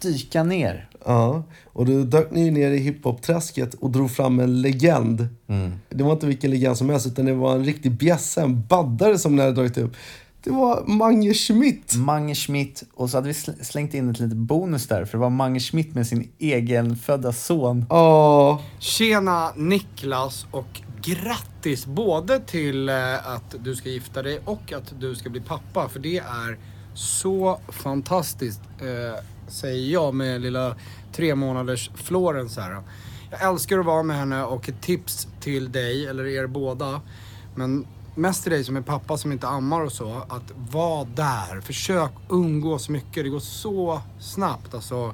[0.02, 0.90] dyka ner.
[1.06, 5.28] Ja, och då dök ni ner i hiphop-träsket och drog fram en legend.
[5.90, 9.18] Det var inte vilken legend som helst, utan det var en riktig bjässe, en baddare
[9.18, 9.94] som ni hade dragit upp.
[10.44, 11.96] Det var Mange Schmidt.
[11.96, 12.84] Mange Schmidt.
[12.96, 15.60] Och så hade vi sl- slängt in ett litet bonus där, för det var Mange
[15.60, 17.86] Schmidt med sin egen födda son.
[17.90, 18.62] Ja.
[18.80, 25.16] Tjena Niklas och grattis både till eh, att du ska gifta dig och att du
[25.16, 25.90] ska bli pappa.
[25.90, 26.58] För det är
[26.94, 30.76] så fantastiskt, eh, säger jag med lilla
[31.14, 32.82] tre månaders Florence här.
[33.32, 37.02] Jag älskar att vara med henne och ett tips till dig, eller er båda,
[37.56, 41.62] men mest till dig som är pappa som inte ammar och så, att vara där.
[41.62, 43.24] Försök umgås mycket.
[43.24, 44.74] Det går så snabbt.
[44.74, 45.14] Alltså,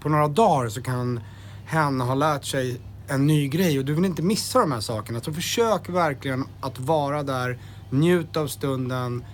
[0.00, 1.20] på några dagar så kan
[1.64, 5.20] hen ha lärt sig en ny grej och du vill inte missa de här sakerna.
[5.20, 7.58] Så försök verkligen att vara där,
[7.90, 9.24] njut av stunden.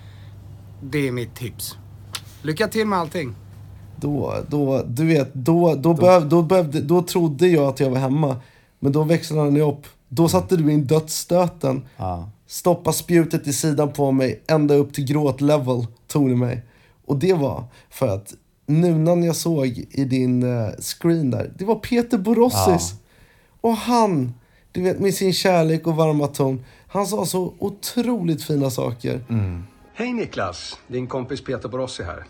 [0.82, 1.76] Det är mitt tips.
[2.42, 3.34] Lycka till med allting.
[3.96, 7.98] Då, då, du vet, då, då, Behöv, då, behövde, då trodde jag att jag var
[7.98, 8.36] hemma.
[8.80, 9.86] Men då växlade ni upp.
[10.08, 11.82] Då satte du in dödsstöten.
[11.96, 12.30] Ja.
[12.46, 16.64] Stoppa spjutet i sidan på mig, ända upp till gråt-level tog ni mig.
[17.06, 18.34] Och det var för att
[18.66, 22.94] nunan jag såg i din eh, screen där, det var Peter Borossis.
[23.62, 24.34] Och han,
[24.72, 29.24] du vet med sin kärlek och varma ton, han sa så otroligt fina saker.
[29.94, 32.24] Hej Niklas, din kompis Peter Borossi här.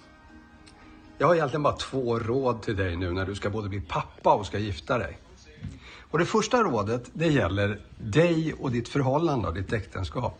[1.18, 4.34] Jag har egentligen bara två råd till dig nu när du ska både bli pappa
[4.34, 5.18] och ska gifta dig.
[6.10, 10.38] Och det första rådet, det gäller dig och ditt förhållande och ditt äktenskap.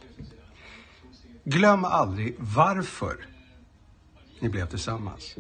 [1.45, 3.17] Glöm aldrig varför
[4.41, 5.37] ni blev tillsammans.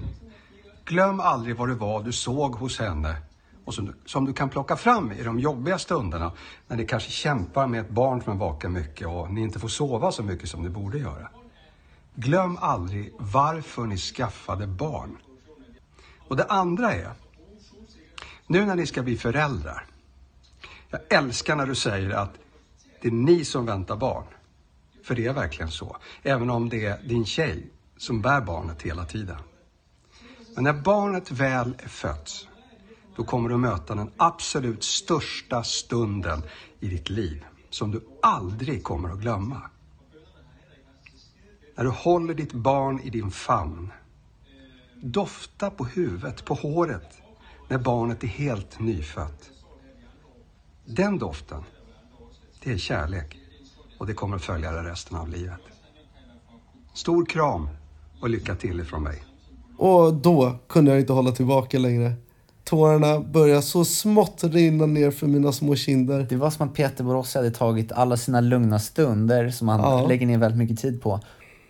[0.84, 3.16] Glöm aldrig vad det var du såg hos henne
[3.64, 6.32] och som du, som du kan plocka fram i de jobbiga stunderna
[6.68, 9.68] när ni kanske kämpar med ett barn som är vaken mycket och ni inte får
[9.68, 11.28] sova så mycket som ni borde göra.
[12.14, 15.16] Glöm aldrig varför ni skaffade barn.
[16.28, 17.12] Och det andra är,
[18.46, 19.86] nu när ni ska bli föräldrar.
[20.90, 22.32] Jag älskar när du säger att
[23.02, 24.24] det är ni som väntar barn.
[25.04, 25.96] För det är verkligen så.
[26.22, 29.38] Även om det är din tjej som bär barnet hela tiden.
[30.54, 32.48] Men när barnet väl är fött,
[33.16, 36.42] då kommer du möta den absolut största stunden
[36.80, 37.44] i ditt liv.
[37.70, 39.62] Som du aldrig kommer att glömma.
[41.76, 43.92] När du håller ditt barn i din famn.
[45.02, 47.18] Dofta på huvudet, på håret,
[47.68, 49.50] när barnet är helt nyfött.
[50.84, 51.62] Den doften,
[52.62, 53.38] det är kärlek
[53.98, 55.60] och det kommer att följa dig resten av livet.
[56.94, 57.68] Stor kram
[58.20, 59.24] och lycka till ifrån mig.
[59.76, 62.14] Och då kunde jag inte hålla tillbaka längre.
[62.64, 66.26] Tårarna började så smått rinna ner för mina små kinder.
[66.28, 70.06] Det var som att Peter Borossi hade tagit alla sina lugna stunder som han Ja.
[70.08, 71.20] lägger ner väldigt mycket tid på.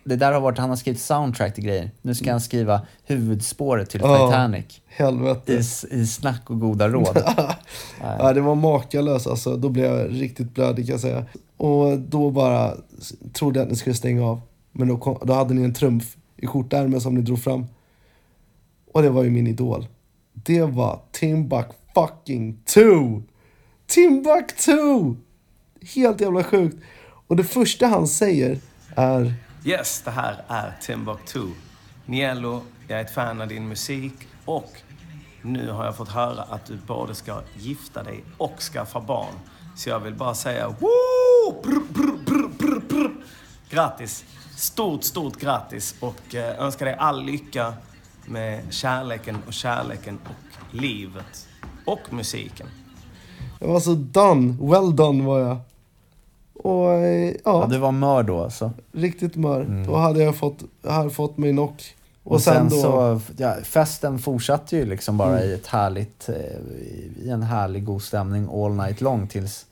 [0.05, 1.91] Det där har varit, han har skrivit soundtrack till grejer.
[2.01, 4.81] Nu ska han skriva huvudspåret till Ja, Titanic.
[4.87, 5.53] Helvete.
[5.53, 5.57] I,
[6.01, 7.17] I snack och goda råd.
[8.01, 9.57] Ja, det var makalöst alltså.
[9.57, 11.25] Då blev jag riktigt blödig kan jag säga.
[11.57, 12.73] Och då bara
[13.33, 14.41] trodde jag att ni skulle stänga av.
[14.71, 17.65] Men då, kom, då hade ni en trumf i skjortärmen som ni drog fram.
[18.93, 19.87] Och det var ju min idol.
[20.33, 23.23] Det var Timbuk fucking 2!
[23.87, 25.15] Timbuk 2!
[25.95, 26.77] Helt jävla sjukt.
[27.27, 28.59] Och det första han säger
[28.95, 29.33] är
[29.65, 31.47] Yes, det här är Timbuktu.
[32.05, 34.13] Nielo, jag är ett fan av din musik
[34.45, 34.71] och
[35.41, 39.33] nu har jag fått höra att du både ska gifta dig och skaffa barn.
[39.75, 41.61] Så jag vill bara säga woo!
[41.63, 43.11] Brr, brr, brr, brr, brr.
[43.69, 44.25] Grattis!
[44.55, 47.73] Stort, stort grattis och eh, önskar dig all lycka
[48.27, 51.47] med kärleken och kärleken och livet
[51.85, 52.67] och musiken.
[53.59, 54.55] Jag var så done.
[54.61, 55.57] Well done var jag.
[56.53, 58.71] Och eh, ja, Ja, du var mör då alltså.
[58.91, 59.61] riktigt mör.
[59.61, 59.87] Mm.
[59.87, 61.95] Då hade jag fått, jag hade fått mig knock.
[62.23, 62.83] Och, Och, sen, sen, då...
[62.83, 65.49] så, ja, festen fortsatte ju liksom bara Mm.
[65.49, 66.35] i ett härligt, eh,
[67.25, 69.65] i en härlig god stämning all night long tills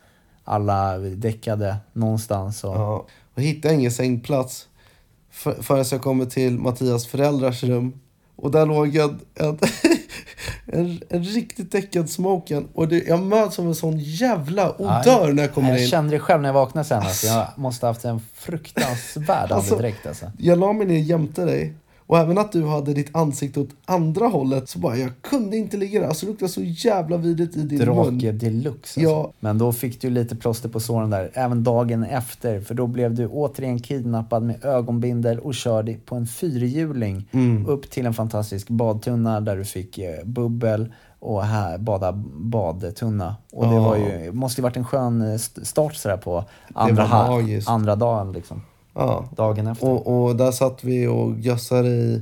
[0.44, 2.64] alla däckade någonstans.
[2.64, 4.68] Och, Ja, och hittade ingen sängplats
[5.32, 7.94] för, förrän jag kommer till Mattias föräldrars rum.
[8.42, 9.60] Och där låg en, en,
[10.66, 12.68] en, en riktigt däckad smoken.
[12.74, 15.88] Och det, jag möts av en sån jävla odör när jag kommer jag in.
[15.88, 17.00] kände det själv när jag vaknade sen.
[17.00, 20.32] Alltså, jag måste ha haft en fruktansvärd Alltså, andedräkt alltså.
[20.38, 21.74] Jag la mig ner jämte dig.
[22.12, 24.70] Och även att du hade ditt ansikte åt andra hållet.
[24.70, 26.08] Så bara, jag kunde inte ligga där.
[26.08, 27.96] Alltså det luktade så jävla vidrigt i din mun.
[28.20, 29.00] Drake deluxe.
[29.00, 29.00] Alltså.
[29.16, 29.34] Ja.
[29.40, 32.62] Men då fick du lite plåster på såren där, även dagen efter.
[32.62, 37.66] För då blev du återigen kidnappad med ögonbindel och körd på en fyrhjuling Mm.
[37.68, 43.36] upp till en fantastisk badtunna där du fick eh, bubbel och här bada badtunna.
[43.52, 43.82] Och det Ja.
[43.82, 46.44] var ju, måste ju varit en skön eh, st- start sådär på
[46.74, 47.04] andra,
[47.68, 48.62] andra dagen liksom.
[48.94, 49.30] Ja.
[49.36, 49.90] Dagen efter.
[49.90, 52.22] Och, och där satt vi och gössade i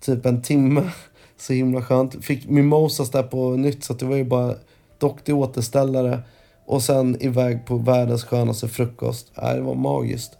[0.00, 0.90] typ en timme.
[1.36, 2.24] Så himla skönt.
[2.24, 4.54] Fick mimosas där på nytt så det var ju bara
[4.98, 6.20] dock till återställare.
[6.66, 9.32] Och sen iväg på världens skönaste frukost.
[9.36, 10.32] Äh, det var magiskt.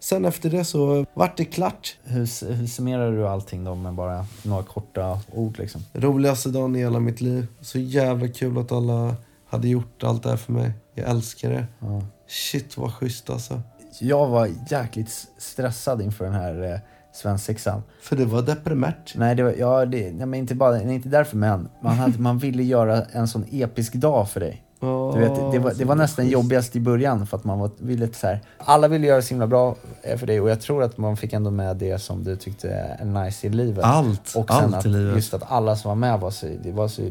[0.00, 1.96] Sen efter det så vart det klart.
[2.04, 5.84] Hur, hur summerar du allting då med bara några korta ord liksom?
[5.92, 7.46] Roligaste dagen i hela mitt liv.
[7.60, 9.16] Så jävla kul att alla
[9.48, 10.72] hade gjort allt det här för mig.
[10.94, 11.66] Jag älskar det.
[11.80, 12.02] Ja.
[12.28, 13.60] Shit vad schysst alltså.
[13.98, 16.78] Jag var jäkligt stressad inför den här eh,
[17.12, 17.82] svensexan.
[18.02, 19.14] För det var deprimärt.
[19.16, 21.68] Nej, det var, ja, det, nej, men inte, bara, nej, inte därför men.
[21.80, 24.64] Man, hade, man ville göra en sån episk dag för dig.
[24.82, 26.32] Ja, Du vet, det var, det var nästan schysst.
[26.32, 29.46] jobbigast i början för att man var, ville så här, alla ville göra så himla
[29.46, 32.36] bra eh, för dig och jag tror att man fick ändå med det som du
[32.36, 33.84] tyckte är nice i livet.
[33.84, 35.16] Allt, Och allt att, i livet.
[35.16, 37.02] just att alla som var med var så, det var så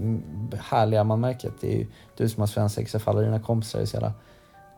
[0.60, 3.86] härliga, man märker att det är du som har svensexa för alla dina kompisar är
[3.86, 4.14] så jävla,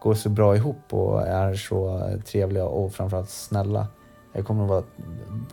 [0.01, 3.87] går så bra ihop och är så trevliga och framförallt snälla.
[4.33, 4.83] Jag kommer att vara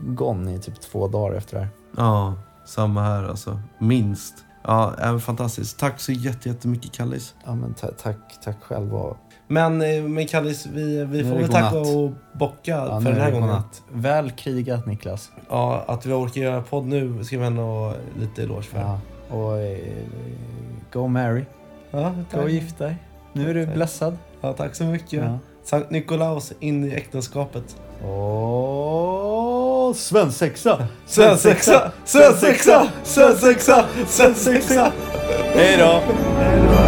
[0.00, 1.68] gone i typ två dagar efter det här.
[1.96, 2.34] Ja,
[2.66, 3.60] samma här alltså.
[3.78, 4.34] Minst.
[4.64, 5.78] Ja, även fantastiskt.
[5.78, 7.34] Tack så jätte- jättemycket Kallis.
[7.46, 9.16] Ja men ta- tack, tack själv och
[9.48, 13.24] Men, eh, men Kallis, vi, vi får väl tacka och bocka Ja, för den är
[13.24, 13.48] här gången.
[13.48, 13.82] godnatt.
[13.92, 15.30] Väl krigat Niklas.
[15.48, 18.78] Ja, att vi orkar göra podd nu ska vi ändå lite eloge för.
[18.80, 19.00] Ja,
[19.36, 19.78] och eh,
[20.92, 21.44] go marry.
[21.90, 22.96] Ja, Gå och gift dig.
[23.32, 23.74] Nu är du Tack.
[23.74, 24.16] blessad.
[24.40, 25.12] Ja, tack så mycket.
[25.12, 25.38] Ja.
[25.64, 27.76] Sankt Nikolaus in i äktenskapet.
[28.04, 30.86] Åh, svensexa!
[31.06, 31.92] Svensexa!
[32.04, 32.88] Svensexa!
[33.04, 33.84] Svensexa!
[34.06, 34.92] Svensexa!
[35.54, 36.02] Hej då!
[36.42, 36.87] Ett